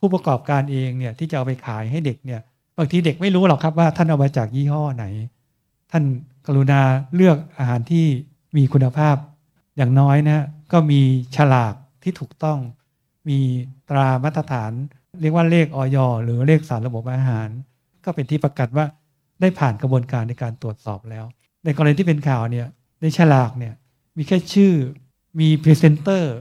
[0.00, 2.40] ผู้ประกอบการเองเนี่ยที่จะเอาไปขายให้เด็กเนี่ย
[2.78, 5.04] บางทีเด็กไม่รู้หรอกครับว่าท่านเอามาจากยี่ห้อไหน
[5.90, 6.04] ท่าน
[6.46, 6.80] กรุณา
[7.14, 8.06] เลือกอาหารที่
[8.56, 9.16] มีคุณภาพ
[9.76, 11.00] อย่างน้อยนะก็มี
[11.36, 12.58] ฉลากที่ถูกต้อง
[13.28, 13.38] มี
[13.88, 14.72] ตรามาตรฐาน
[15.20, 17.48] เรียกว่าเลขออยหรือเลขสารระบบอาหาร
[18.04, 18.86] ก็เป็นที่ประกาศว่า
[19.40, 21.24] ได้ผ่านกระบวนการในการตรวจสอบแล้ว
[21.64, 22.66] ในกรณีที่เป็นข่าวเนี่ย
[23.02, 23.74] ในฉลากเนี่ย
[24.16, 24.72] มีแค่ชื่อ
[25.40, 26.34] มีพรีเซนเตอร์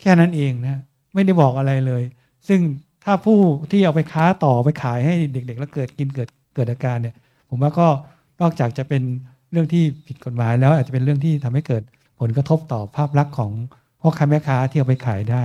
[0.00, 0.80] แค่นั้นเองนะ
[1.14, 2.02] ไม่ได้บอกอะไรเลย
[2.48, 2.60] ซึ่ง
[3.06, 3.38] ถ้าผู้
[3.70, 7.14] ที่เอาไปค้าต่อไปขายให้เด็ก ๆ แล้วเกิดกินเกิดเกิดอาการเนี่ย
[7.50, 7.86] ผมว่าก็
[8.40, 9.02] นอกจากจะเป็น
[9.52, 11.82] เรื่องที่ผิดกฎหมายแล้วอาจจะเป็นเรื่องที่ทำให้เกิด
[12.20, 13.52] ผลกระทบต่อภาพลักษณ์ของ
[14.00, 15.44] พ่อค้าแม่ค้าที่เอาไปขายได้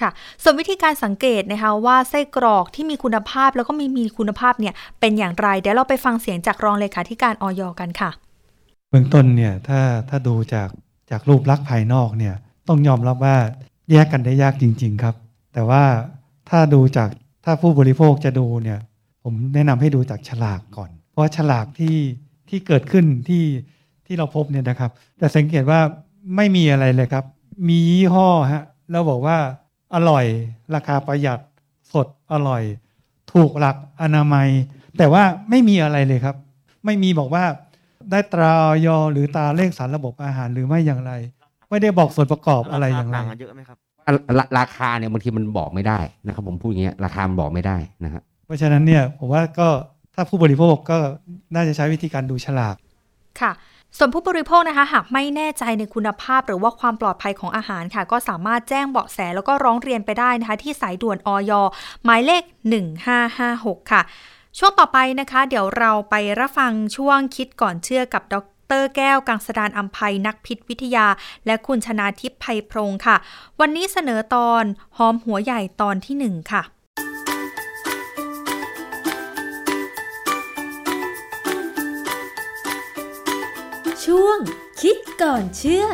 [0.00, 0.10] ค่ะ
[0.42, 8.10] ส่วนวิธีการสังเกตนะคะว่าไส้กรอกที่มีคุณภาพแล้วก็ไม่มีคุณภาพเนี่ยเป็นอย่างไร เดี๋ยวเราไปฟังเสียงจากรองเลขาธิการออยกันค่ะ
[8.90, 10.68] เบื้องต้นเนี่ยถ้าถ้าดูจาก
[11.10, 12.34] จากรูปลักษณ์ภายนอกเนี่ย
[12.68, 13.36] ต้องยอมรับว่า
[13.90, 15.14] แยกกันได้ยากจริง ๆ ครับ
[15.54, 15.82] แต่ว่า
[16.50, 17.08] ถ้าดูจาก
[17.44, 18.78] ถ้าผู้บริโภคจะดูเนี่ย
[19.22, 21.96] ผมแนะนำให้ดูจากฉลากก่อน เพราะฉลากที่
[22.48, 23.44] ที่เกิดขึ้นที่
[24.06, 25.80] ที่เราพบเนี่ยนะครับ แต่สังเกตว่า
[26.36, 27.24] ไม่มีอะไรเลยครับ
[27.68, 29.36] มียี่ห้อฮะแล้วบอกว่า
[29.94, 30.24] อร่อย
[30.74, 31.40] ราคาประหยัด
[31.92, 32.62] สดอร่อย
[33.32, 34.48] ถูกหลักอนามัย
[34.98, 36.36] แต่ว่าไม่มีอะไรเลยครับ
[36.84, 37.44] ไม่มีบอกว่า
[38.10, 41.12] ได้ตราออยหรือตาเลขสารระบบอาหารหรือไม่อย่างไร
[41.70, 43.78] ไม่ได้บอกส่วนประกอบอะไรอย่างไรเยอะไหมครับ
[44.58, 49.68] ราคาเนี่ยบางทีมันบอกไม่ได้นะครับผมพูดอย่างเงี้ยราคามันบอกไม่ได้นะครับเพราะฉะนั้นเนี่ยผมว่าก็
[50.14, 50.98] ถ้าผู้บริโภคก็
[51.54, 52.76] น่าจะใช้วิธีการดูฉลาก
[53.40, 53.52] ค่ะ
[53.98, 61.52] ส่วนผู้บริโภคนะคะ หากไม่แน่ใจในคุณภาพ หรือว่าความปลอดภัยของอาหารค่ะ ก็สามารถแจ้งเบาะแสแล้วก็ร้องเรียนไปได้นะคะ ที่สายด่วนอย
[62.04, 62.42] หมายเลข
[63.16, 64.02] 1556 ค่ะ
[64.58, 68.36] ช่วงต่อไปนะคะ เดี๋ยวเราไปรับฟังช่วงคิดก่อนเชื่อกับด
[68.80, 71.06] รแก้ว กังสดานอัมภัยนักพิษวิทยา
[71.46, 73.16] และคุณชนาทิพย์ไพพรงค่ะ
[73.60, 74.64] วันนี้เสนอตอน
[74.96, 76.62] หอมหัวใหญ่ตอนที่1ค่ะ
[84.04, 84.38] ช่วง
[84.80, 85.86] คิดก่อนเชื่อ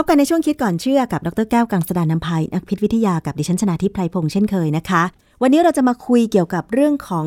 [0.00, 5.02] พบกันในช่วงคิดก่อนเชื่อกับดรแก้วกังสดานนภัยนักพิษวิทยากับดิฉันชนาทิพไพรพงษ์เช่นเคยนะคะ
[5.42, 7.26] วันนี้เราจะมาคุยเกี่ยวกับเรื่องของ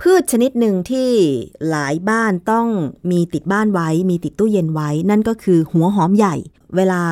[0.00, 1.08] พืชชนิดหนึ่งที่
[1.68, 2.66] หลายบ้านต้อง
[3.10, 6.36] มีติดบ้านไว้ มีติดตู้เย็นไว้ นั่นก็คือหัวหอมใหญ่
[6.76, 7.02] เวลา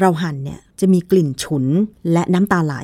[0.00, 1.64] เราหั่นเนี่ยจะมีกลิ่นฉุน
[2.12, 2.74] และน้ำตาไหล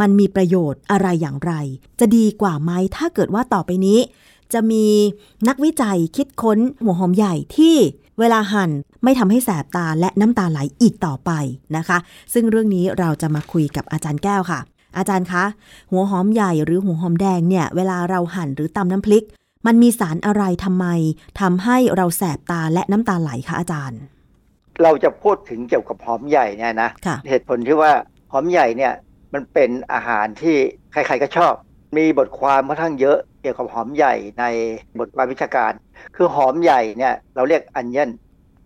[0.00, 1.52] มันมีประโยชน์อะไรอย่างไร
[2.00, 3.98] จะดีกว่าไหมถ้าเกิดว่าต่อไปนี้
[4.52, 4.86] จะมี
[5.48, 7.76] นักวิจัยคิดค้นหัวหอมใหญ่ที่
[8.20, 8.70] เวลาหั่น
[9.04, 11.30] ไม่ทำให้แสบตาและน้ำตาไหลอีกต่อไป
[11.76, 11.98] นะคะ
[12.32, 14.60] ซึ่งเรื่องนี้เราจะมาคุยกับอาจารย์แก้วค่ะ
[14.96, 15.44] อาจารย์คะ
[15.90, 19.24] หัวหอมใหญ่หรือหัวหอมแดงเนี่ย เวลาเราหั่นหรือตำน้ำพริก
[19.66, 20.86] มันมีสารอะไรทำไม
[21.40, 24.00] ทำให้เราแสบตาและน้ำตาไหลคะอาจารย์
[24.82, 26.90] เราจะพูดถึงเกี่ยวกับหอมใหญ่เนี่ยนะ
[27.28, 27.92] เหตุผลที่ว่า
[28.32, 28.92] หอมใหญ่เนี่ย
[29.34, 30.56] มันเป็นอาหารที่
[30.92, 31.54] ใครๆก็ชอบ
[31.96, 34.44] มีบทความค่อนข้างเยอะเกี่ยวกับหอมใหญ่ใน
[34.98, 35.72] บทความวิชาการ
[36.16, 38.10] คือหอมใหญ่เนี่ยเราเรียกอัญญน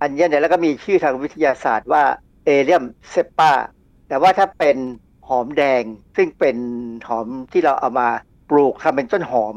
[0.02, 2.02] อัญญนเนี่ยแล้วก็มีชื่อทางวิทยาศาสตร์ว่า
[2.44, 3.52] เอเรียมเซปปา
[4.08, 4.76] แต่ว่าถ้าเป็น
[5.28, 5.82] หอมแดง
[6.16, 6.56] ซึ่งเป็น
[7.08, 8.08] หอมที่เราเอามา
[8.50, 9.54] ปลูกทำเป็นต้นหอม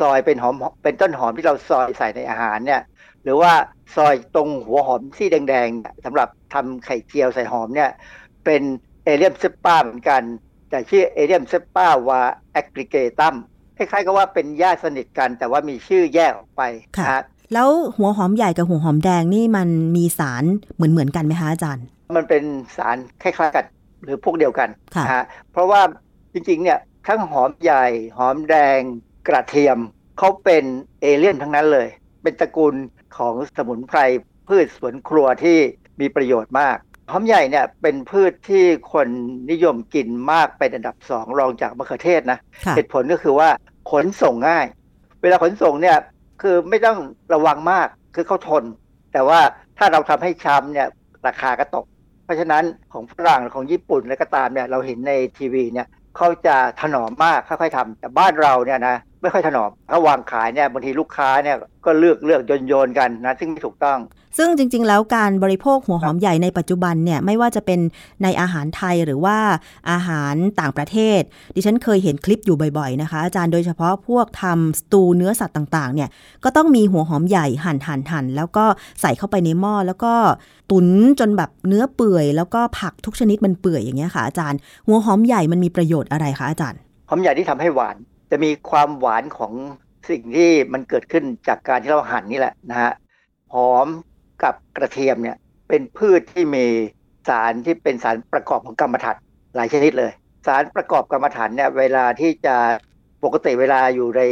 [0.00, 2.82] ซอยเป็นหอมเป็นต้นหอมที่เราซอยใส่ในอาหารเนี่ย
[3.22, 3.52] หรือว่า
[3.96, 7.90] ซอยตรงหัวหอมที่แดงๆสำหรับทำไข่เจียวใส่หอมเนี่ย
[8.44, 8.62] เป็น
[9.04, 10.22] เอเรียมเซปปาเหมือนกัน
[10.70, 12.20] แต่ชื่อเอเดียมเซปปาวา
[12.52, 13.34] แอกริเกตัม
[13.80, 16.62] คล้ายๆกับว่าเป็นญาติสนิทกันแต่ว่ามีชื่อแยกออกไป
[16.98, 17.06] ค่ะ
[17.54, 21.84] แล้วหัวหอมใหญ่กับหัวหอมแดงนี่มันมีสารเหมือนเหมือนกันไหมคะอาจารย์
[22.16, 22.44] มันเป็น
[22.76, 23.66] สารคล้ายๆกัน
[24.02, 24.68] หรือพวกเดียวกัน
[25.06, 25.80] นะฮะเพราะว่า
[26.32, 27.86] จริงๆเนี่ยทั้งหอมใหญ่
[28.18, 28.80] หอมแดง
[29.28, 29.78] กระเทียม
[30.18, 30.64] เขาเป็น
[31.00, 31.88] เอเลี่ยนทั้งนั้นเลย
[32.22, 32.74] เป็นตระกูล
[33.16, 33.98] ของสมุนไพร
[34.48, 35.58] พืชสวนครัวที่
[36.00, 36.76] มีประโยชน์มาก
[37.12, 39.08] หอมใหญ่เนี่ยเป็นพืชที่คน
[39.50, 42.38] นิยมกินมากเป็นอันดับสองรองจากมะเขือเทศนะ
[42.76, 43.48] เหตุผลก็คือว่า
[43.90, 44.66] ขนส่งง่าย
[45.22, 45.96] เวลาขนส่งเนี่ย
[46.42, 46.98] คือไม่ต้อง
[47.34, 48.64] ระวังมากคือเขาทน
[49.12, 49.40] แต่ว่า
[49.78, 50.88] ถ้าเราทำให้ช้ำเนี่ย
[51.26, 51.84] ราคาก็ตก
[52.24, 55.86] เพราะฉะนั้นของฝรั่งของญี่ปุ่นและก็ตามเนี่ยเราเห็นในทีวีเนี่ย
[56.16, 63.98] เขาจะถนอมมากค่อยๆทำแต่บ้านเราเนี่ยนะ ไม่ค่อยถนอมถ้าวางขายเนี่ยบางทีลูกค้าเนี่ยก็เลือกเลือกโยนโยนกันนะซึ่งไม่ถูกต้อง
[64.38, 67.80] ซึ่งจริง ๆ แล้วการบริโภคหัวหอมใหญ่ในปัจจุบันเนี่ยไม่ว่าจะเป็น
[68.22, 69.36] ในอาหารไทยหรือว่า
[69.90, 71.20] อาหารต่างประเทศ
[71.54, 76.08] ดิฉันเคยเห็นคลิปอยู่บ่อยๆนะคะ อาจารย์โดยเฉพาะพวกทำสตูเนื้อสัตว์ต่างๆเนี่ย
[76.44, 78.64] ก็ต้องมีหัวหอมใหญ่หั่นหั่นหั่นแล้วก็
[79.00, 80.12] ใส่เข้าไปในหม้อแล้วก็
[80.70, 80.86] ตุ๋น
[81.20, 87.96] จนแบบเนื้อเปื่อย แล้วก็ผักทุกชนิดมันเปื่อยอย่างเงี้ยค่ะอาจารย์ หัวหอมใหญ่มันมีประโยชน์อะไรคะอาจารย์หอมใหญ่ที่ทำให้หวาน
[88.30, 89.52] จะมีความหวานของ
[90.10, 92.92] สิ่งที่มันเกิดขึ้นจากการที่เราหั่นนี่แหละนะฮะ
[93.54, 93.86] หอม
[94.42, 95.36] กับกระเทียมเนี่ย
[95.68, 96.66] เป็นพืชที่มี
[97.28, 99.16] สารที่เป็นสารประกอบของกรรมฐาน
[99.56, 100.12] หลายชนิดเลย
[100.46, 102.56] สารประกอบกรรมฐานเนี่ยเวลาที่จะ
[103.24, 104.22] ปกติเวลาอยู่ใน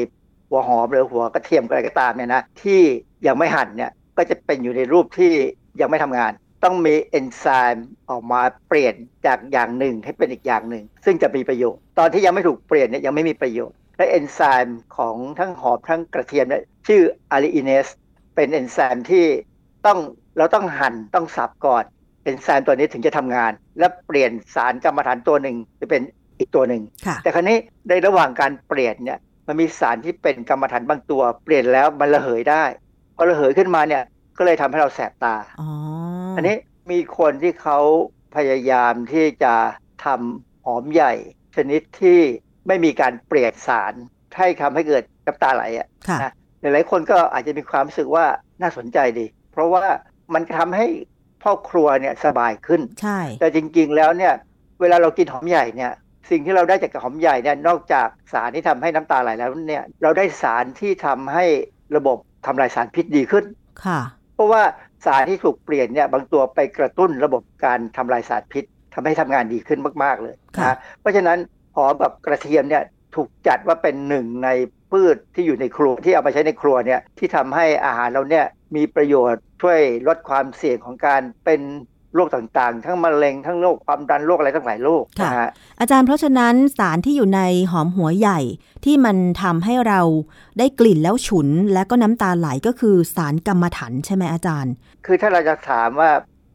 [0.49, 2.81] หัวหอมหรือหัวกระเทียมอะไรก็ตามเนี่ยนะที่
[3.27, 5.33] ยังไม่หั่นเนี่ยก็จะเป็นอยู่ในรูปที่
[5.81, 6.33] ยังไม่ทำงาน
[6.65, 7.45] ต้องมีเอนไซ
[7.75, 8.95] ม์ออกมาเปลี่ยน
[9.27, 17.89] จากอย่างหนึ่งให้เป็นอีกอย่างหนึ่ง ซึ่งจะมีประโยชน์ ตอนที่ยังไม่ถูกเปลี่ยนเนี่ยยังไม่มีประโยชน์ และเอนไซม์ของทั้งหอมทั้งกระเทียมเนี่ยชื่อ alliinase
[18.35, 19.27] เป็นเอนไซม์ที่
[19.87, 19.99] ต้อง
[20.37, 21.85] เราต้องหั่นต้องสับก่อน
[22.25, 26.03] เอนไซม์ตัวนี้ถึงจะทำงาน และเปลี่ยนสารกำมะถันตัวหนึ่งจะเป็น
[26.39, 26.83] อีกตัวหนึ่ง
[27.23, 32.65] แต่คราวนี้ในระหว่างการเปลี่ยนเนี่ยมันมีสารที่เป็นกำมะถันบางตัว เปลี่ยนแล้วมันระเหยได้
[33.17, 34.03] พอระเหยขึ้นมาเนี่ย
[34.39, 35.37] ก็เลยทำให้เราแสบตา
[36.37, 36.57] อันนี้
[36.91, 37.79] มีคนที่เขา
[38.37, 39.55] พยายามที่จะ
[40.05, 41.13] ทำหอมใหญ่
[41.57, 42.21] ชนิดที่
[42.69, 43.93] ไม่มีการเปลี่ยนสาร
[44.39, 45.89] ให้ทำให้เกิดน้ำตาไหลอะ
[46.23, 48.27] นะหลายๆคนก็อาจจะมีความรู้สึกว่า
[48.63, 49.85] น่าสนใจดี เพราะว่า
[50.35, 50.87] มันทำให้
[51.43, 54.33] พ่อครัวเนี่ยสบายขึ้นใช่แต่จริงๆแล้วเนี่ย
[54.81, 55.93] เวลาเรากินหอมใหญ่เนี่ย
[56.31, 61.45] สิ่งที่เราได้จากหอมใหญ่เนี่ยนอกจากสารที่ทำให้น้ำตาไหลแล้วเนี่ยเราได้สารที่ทำให้
[61.97, 63.45] ระบบทำลายสารพิษดีขึ้น
[63.85, 64.01] ค่ะ
[64.35, 64.63] เพราะว่า
[65.07, 68.65] สารที่ถูกเปลี่ยนเนี่ยบางตัวไปกระตุ้นระบบการทำลายสารพิษ
[68.95, 74.49] ทำให้ทำงานดีขึ้นมาก ๆเลยนะเพราะฉะนั้นห อมกับกระเทียมเนี่ยถูกจัดว่าเป็นหนึ่งใน
[74.93, 81.61] พืชที่อยู่ในครัวที่เอามาใช้ในครัวเนี่ยที่ทำให้อาหารเราเนี่ยมีประโยชน์ช่วยลดความเสี่ยงของการเป็น
[82.15, 85.49] โรคต่างๆ ทั้งมะเร็งทั้งโรคความดันโรคอะไรทั้งหลายโรคนะฮะ
[85.81, 88.41] อาจารย์เพราะฉะนั้นสารที่อยู่ในหอมหัวใหญ่
[88.85, 90.01] ที่มันทำให้เรา
[90.59, 94.73] ได้กลิ่นแล้วฉุน และก็น้ำตาไหลก็คือสารกรรมฐานใช่ไหมอาจารย์
[95.07, 96.11] คือถ้าเราจะถามว่า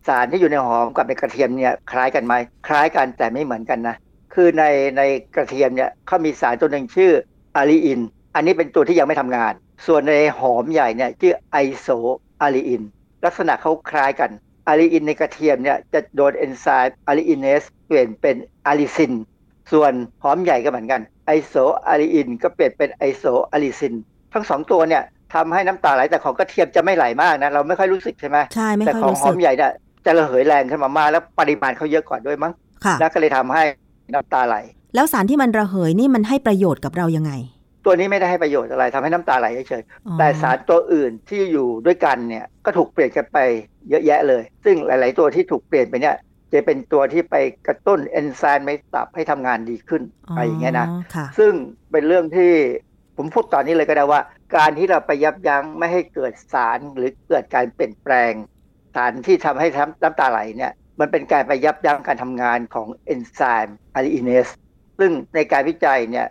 [0.08, 2.34] สารที่อยู่ในหอมกับในกระเทียมเนี่ยคล้ายกันไหม
[2.68, 3.96] คล้ายกันแต่ไม่เหมือนกันนะ
[4.34, 4.64] คือใน
[4.98, 5.02] ใน
[5.36, 7.12] กระเทียมเนี่ยเขามีสารตัวหนึ่งชื่อ
[7.58, 8.00] อาลีอิน
[8.36, 9.54] อันนี้เป็นตัวที่ยังไม่ทำงาน
[9.88, 11.88] ส่วนในหอมใหญ่เนี่ยชื่อไอโซ
[12.42, 12.82] อาลีอิน
[13.26, 14.32] ลักษณะเขาคล้ายกัน
[14.68, 18.36] อาลีอินในกระเทียมเนี่ยจะโดนเอนไซม์อาลีอินเนสเปลี่ยนเป็น
[18.68, 19.14] allicin
[19.72, 23.94] ส่วนหอมใหญ่ก็เหมือนกัน isoalliin ก็เปลี่ยนเป็น isoallicin
[24.34, 25.04] ทั้งสองตัวเนี่ย
[25.34, 29.72] ทำให้น้ำตาไหลแต่ของกระเทียมจะไม่ไหลมากนะเราไม่ค่อยรู้สึกใช่ไหมใช่ไม่ค่อยรู้สึกแต่ของหอมใหญ่เนี่ย
[30.06, 32.54] จะระเหยแรงขึ้นมามากแล้วปริมาณเขาเยอะกว่าด้วยมั้ง
[33.00, 33.64] แล้วก็เลยทำให้
[34.14, 34.56] น้ำตาไหล
[34.96, 37.34] แล้วสารที่มันระเหยนี่มันให้ประโยชน์กับเรายังไง
[37.86, 43.38] ตัวนี้ไม่ได้ให้ประโยชน์อะไรทำให้น้ำตาไหลเฉยๆแต่สารตัวอื่นที่อยู่ด้วยกันเนี่ยก็ถูกเปลี่ยนกันไป
[43.90, 46.16] เยอะแยะเลย ซึ่งหลาย ๆ ตัวที่ถูกเปลี่ยนไปเนี่ย
[46.54, 47.36] จะเป็นตัวที่ไป
[47.68, 50.88] กระตุ้นเอนไซม์ในตับให้ทำงานดีขึ้นอะไรอย่างเงี้ยนะ
[51.40, 51.54] ซึ่ง
[51.92, 52.52] เป็นเรื่องที่
[53.18, 54.22] ผมพูดตอนนี้เลยก็ได้ว่า
[54.58, 58.34] การที่เราไปยับยั้งไม่ให้เกิดสารหรือเกิดการเปลี่ยนแปลง
[58.96, 59.68] สารที่ทำให้
[60.04, 64.48] น้ำตาไหลเนี่ย มันเป็นการไปยับยั้งการทำงานของเอนไซม์ alliinase
[65.00, 66.28] ซึ่งในการวิจัยเนี่ย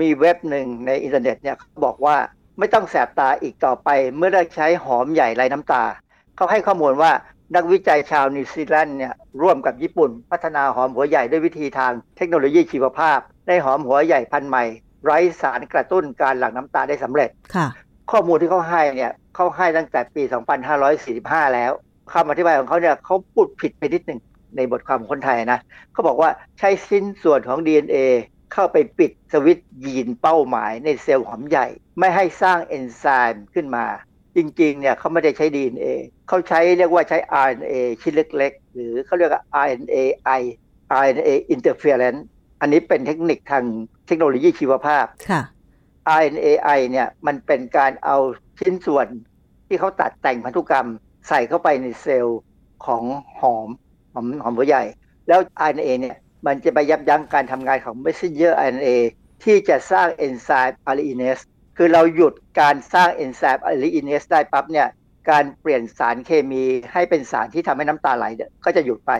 [0.00, 2.16] มีเว็บหนึ่งในอินเทอร์เน็ตเนี่ยบอกว่า
[2.58, 5.84] ไม่ต้องแสบตาอีกต่อไป เมื่อได้ใช้หอมใหญ่ไรน้ำตา
[6.36, 7.12] เขาให้ข้อมูลว่า
[7.56, 14.64] นักวิจัยชาวนิวซีแลนด์เนี่ยร่วมกับญี่ปุ่น พัฒนาหอมหัวใหญ่ด้วยวิธีทางเทคโนโลยีชีวภาพ ได้หอมหัวใหญ่พันธุ์ใหม่
[15.04, 17.66] ไร้สารกระตุ้นการหลั่งน้ำตาได้สำเร็จค่ะ
[18.10, 20.22] ข้อมูลที่เขาให้เนี่ยเขาให้ตั้งแต่ปี
[20.88, 21.72] 2545 แล้ว
[22.12, 24.20] คำอธิบายของเขาเนี่ยเขาพูดผิดไปนิดหนึ่ง
[24.56, 25.60] ในบทความของคนไทยนะ
[25.92, 27.96] เขาบอกว่าใช้ชิ้นส่วนของ DNA
[28.52, 31.66] เข้าไปปิดสวิตยีนเป้าหมายในเซลล์หอมใหญ่
[31.98, 33.86] ไม่ให้สร้างเอนไซม์ขึ้นมา
[34.36, 35.86] จริงๆเนี่ยเขาไม่ได้ใช้ DNA
[36.28, 40.42] เขาใช้เรียกว่าใช้ RNA ชิ้นเล็ก ๆ หรือเขาเรียกว่า RNAi
[41.00, 42.20] RNA interference
[42.60, 43.64] อันนี้เป็นเทคนิคทาง
[44.06, 45.04] เทคโนโลยีชีวภาพ
[46.18, 48.16] RNAi เนี่ยมันเป็นการเอา
[48.60, 49.06] ชิ้นส่วน
[49.68, 50.88] ที่เขาตัดแต่งพันธุกรรม
[51.28, 52.40] ใส่เข้าไปในเซลล์
[52.86, 53.02] ของ
[53.40, 53.68] หอม
[54.12, 54.84] หอมหอมหัวใหญ่
[55.28, 56.16] แล้ว RNA เนี่ย
[56.46, 58.88] มันจะไปยับยั้งการทำงานของ messenger RNA
[59.44, 61.38] ที่จะสร้างเอนไซม์อะลีอินเนส
[61.76, 64.88] คือเราหยุดการสร้างเอนไซม์อะลีอินเนสได้ปั๊บเนี่ย
[65.30, 68.24] การเปลี่ยนสารเคมีให้เป็นสารที่ทำให้น้ำตาไหล
[68.64, 69.10] ก็จะหยุดไป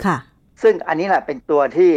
[0.62, 1.90] ซึ่งอันนี้แหละเป็นตัวที่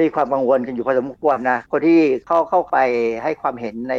[0.00, 2.76] มีความกังวลกันอยู่พอสมควรนะ คนที่เข้าเข้าไป
[3.22, 3.94] ให้ความเห็นใน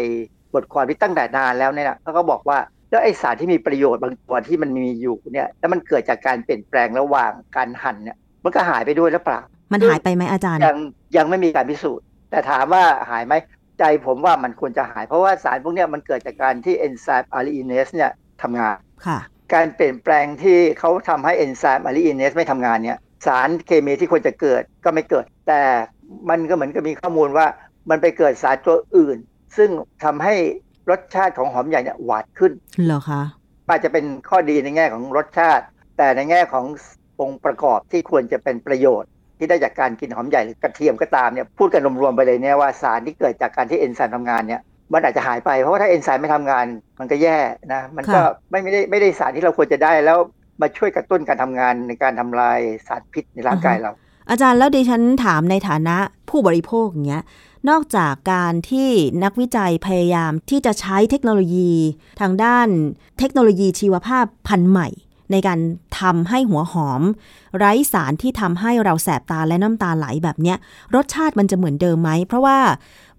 [0.53, 2.59] บทความที่ตั้งแต่นานแล้วเนี่ยเขาก็บอกว่า
[2.89, 9.39] แล้วไอสารที่มีประโยชน์บางตัวที่มันมีอยู่เนี่ยแล้วมันเกิดจากการเปลี่ยนแปลงระหว่างการหั่นเนี่ยมันก็หายไปด้วยหรือเปล่า
[9.73, 10.77] มันหายไปไหมอาจารย์ ยัง
[11.17, 13.33] ยังไม่มีการพิสูจน์ แต่ถามว่าหายไหม
[13.79, 18.11] ใจผมว่ามันควรจะหาย เพราะว่าสารพวกนี้มันเกิดจากการที่เอนไซม์อะลีอินเนสเนี่ย
[18.41, 18.75] ทำงาน
[19.05, 19.19] ค่ะ
[19.53, 25.61] การเปลี่ยนแปลงที่เขาทำให้เอนไซม์อะลีอินเนสไม่ทำงานเนี่ยสารเคมีที่ควรจะเกิดก็ไม่เกิด แต่
[26.29, 27.47] มันก็เหมือนกับมีข้อมูลว่า
[27.89, 29.17] มันไปเกิดสารตัวอื่น
[29.57, 29.69] ซึ่ง
[30.03, 30.35] ทำให้
[30.89, 32.51] รสชาติของหอมใหญ่เนี่ยหวานขึ้น
[32.85, 33.21] เหรอคะ
[33.69, 35.65] อาจจะเป็นข้อดีในแง่ของรสชาติ
[35.97, 36.65] แต่ในแง่ของ
[37.21, 44.61] องค์ประกอบที่ควรจะเป็นประโยชน์ที่ได้จากการกินหอมใหญ่หรือกระเทียมก็ตามเนี่ยพูดกันรวมๆไปเลยเนี่ยว่าสารที่เกิดจากการที่เอนไซม์ทำงานเนี่ย
[44.93, 46.65] มันอาจจะหายไปเพราะว่าถ้าเอนไซม์ไม่ทำงาน
[46.99, 47.37] มันก็แย่
[47.73, 48.19] นะมันก็
[48.49, 50.17] ไม่ไม่ได้ไม่ได้สารที่เราควรจะได้แล้ว
[50.61, 53.91] มาช่วยกระตุ้นการทำงานในการทำลายสารพิษในร่างกายเรา
[54.29, 55.95] อาจารย์แล้วดิฉันถามในฐานะ
[56.29, 57.23] ผู้บริโภคอย่างเงี้ย
[57.69, 58.89] นอกจากการที่
[59.23, 61.71] นักวิจัยพยายามที่จะใช้เทคโนโลยี
[62.19, 62.67] ทางด้าน
[63.19, 64.87] เทคโนโลยีชีวภาพพันธุ์ใหม่
[65.31, 65.59] ในการ
[65.99, 67.01] ทำให้หัวหอม
[67.57, 70.57] ไร้สารที่ทำให้เราแสบตาและน้ำตาไหลแบบเนี้ย
[70.95, 72.57] รสชาติมันจะเหมือนเดิมไหม เพราะว่า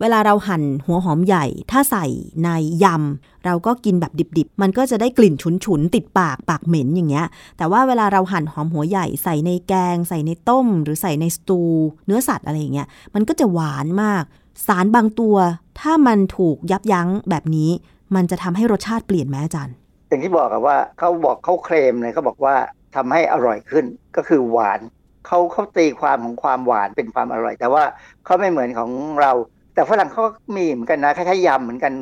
[0.00, 2.06] เวลาเราหั่นหัวหอมใหญ่ ถ้าใส่
[2.44, 2.48] ใน
[2.84, 5.34] ยำเราก็กินแบบดิบๆ มันก็จะได้กลิ่น
[5.64, 11.60] ฉุนๆติดปากปากเหม็นอย่างเงี้ย แต่ว่าเวลาเราหั่นหอมหัวใหญ่ใส่ในแกง ใส่ในต้ม หรือใส่ในสตู
[12.06, 14.22] เนื้อสัตว์อะไรอย่างเงี้ยมันก็จะหวานมาก
[14.66, 15.36] สารบางตัว
[15.80, 17.70] ถ้ามันถูกยับยั้งแบบนี้
[18.14, 19.74] มันจะทำให้รสชาติเปลี่ยนไหมอาจารย์
[20.10, 22.54] อย่างที่บอกอะว่าเขาบอกเขาเคลมเลยเขาบอกว่า
[22.96, 23.84] ทำให้อร่อยขึ้น
[24.16, 24.80] ก็คือหวาน
[25.26, 27.84] เขาเขาตีความของความหวานเป็นความอร่อย แต่ว่า
[28.24, 28.90] เขาไม่เหมือนของ
[29.20, 29.32] เรา
[29.74, 30.24] แต่ฝรั่งเขา
[30.56, 31.92] มีเหมือนกันนะคล้ายๆยำเหมือนกัน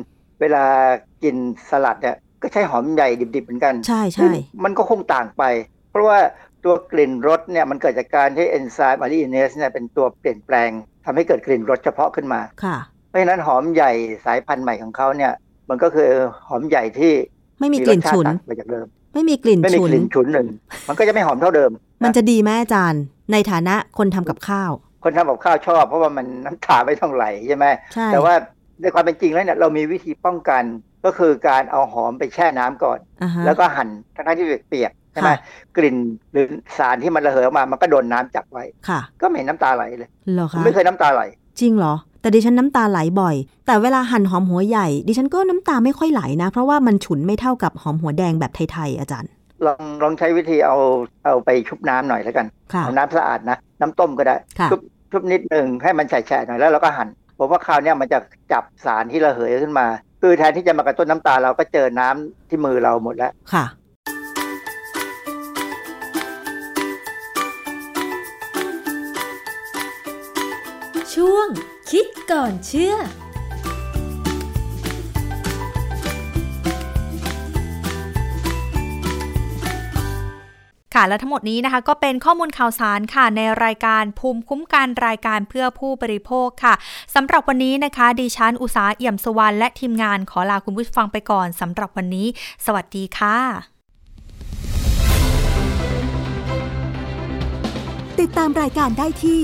[0.41, 0.63] เวลา
[1.23, 1.35] กิน
[1.69, 4.31] สลัดเนี่ยก็ใช้หอมใหญ่ดิบๆเหมือนกัน ใช่ใช่
[4.63, 5.43] มันก็คงต่างไป
[5.91, 6.19] เพราะว่า
[6.63, 10.69] ตัวกลิ่นรสเนี่ยมันเกิดจากการที่เอนไซม์อะลีอินเนสเนี่ยเป็นตัวเปลี่ยนแปลง
[11.05, 13.91] ทำให้เกิดกลิ่นรสเฉพาะขึ้นมาค่ะเพราะฉะนั้นหอมใหญ่
[14.25, 15.33] สายพันธุ์ใหม่ของเขาเนี่ย
[15.69, 16.09] มันก็คือ
[16.49, 17.13] หอมใหญ่ที่
[17.59, 20.47] ไม่มีกลิ่นฉุนไปจากเดิม ไม่มีกลิ่นฉุนไม่มีกลิ่นฉุนหนึ่ง
[20.87, 21.71] มันก็จะไม่หอมเท่าเดิม
[22.03, 24.71] มันจะดีไหมอาจารย์ ในฐานะคนทำกับข้าว
[25.03, 28.33] คนทำกับข้าวชอบเพราะว่ามันน้ำตาไม่ต้องไหลใช่ไหมใช่แต่ว่า
[28.81, 30.63] ในความเป็นจริงแล้วเนี่ยเรามีวิธีป้องกัน
[31.05, 33.43] ก็คือการเอาหอมไปแช่น้ำก่อน uh-huh.
[33.45, 35.31] แล้วก็หั่นทั้งที่เปียกใช่ช่ไหม
[35.77, 35.95] กลิ่น
[36.31, 36.45] หรือ
[36.77, 41.21] สารที่มันระเหยออกมา มันก็โดนน้าจับไว้ค่ะก็ไม่เห็นน้ำตาไหลเลยเหรอคะไม่เคยน้ำตาไหล
[41.59, 49.31] จริงเหรอ แต่ดิฉันน้ำตาไหลบ่อย แต่เวลาหั่นหอมหัวใหญ่ ดิฉันก็น้ำตาไม่ค่อยไหลนะ เพราะว่ามันฉุนไม่เท่ากับหอมหัวแดงแบบไทยๆอาจารย์
[49.65, 50.77] ลองลองใช้วิธีเอา
[51.25, 54.35] เอาไปชุบน้ำหน่อยแล้วกันเอาน้ำสะอาดนะ น้ำต้มก็ได้
[54.71, 54.79] ชุบ
[55.11, 57.07] ชุบนิดหนึ่งให้มันแฉะๆหน่อยแล้วเราก็หั่น
[57.37, 58.19] ผมว่าคราวนี้มันจะ
[58.51, 59.87] จับสารที่ระเหยขึ้นมา
[60.21, 63.65] คือแทนที่จะมากระตุ้นน้ำตาเราก็เจอน้ำที่มือเราหมดแล้วค่ะ
[71.15, 71.47] ช่วง
[71.91, 72.95] คิดก่อนเชื่อ
[80.93, 86.73] ค่ะและทั้งหมดนี้นะคะก็เป็นข้อมูลข่าวสารค่ะในรายการภูมิคุ้มกันรายการเพื่อผู้บริโภคค่ะ
[87.15, 92.27] สำหรับวันนี้นะคะ ดิฉันอุสาเอี่ยมสวรรณและทีมงานขอลาคุณผู้ฟังไปก่อนสำหรับวันนี้
[92.65, 93.37] สวัสดีค่ะ
[98.19, 99.43] ติดตามรายการได้ที่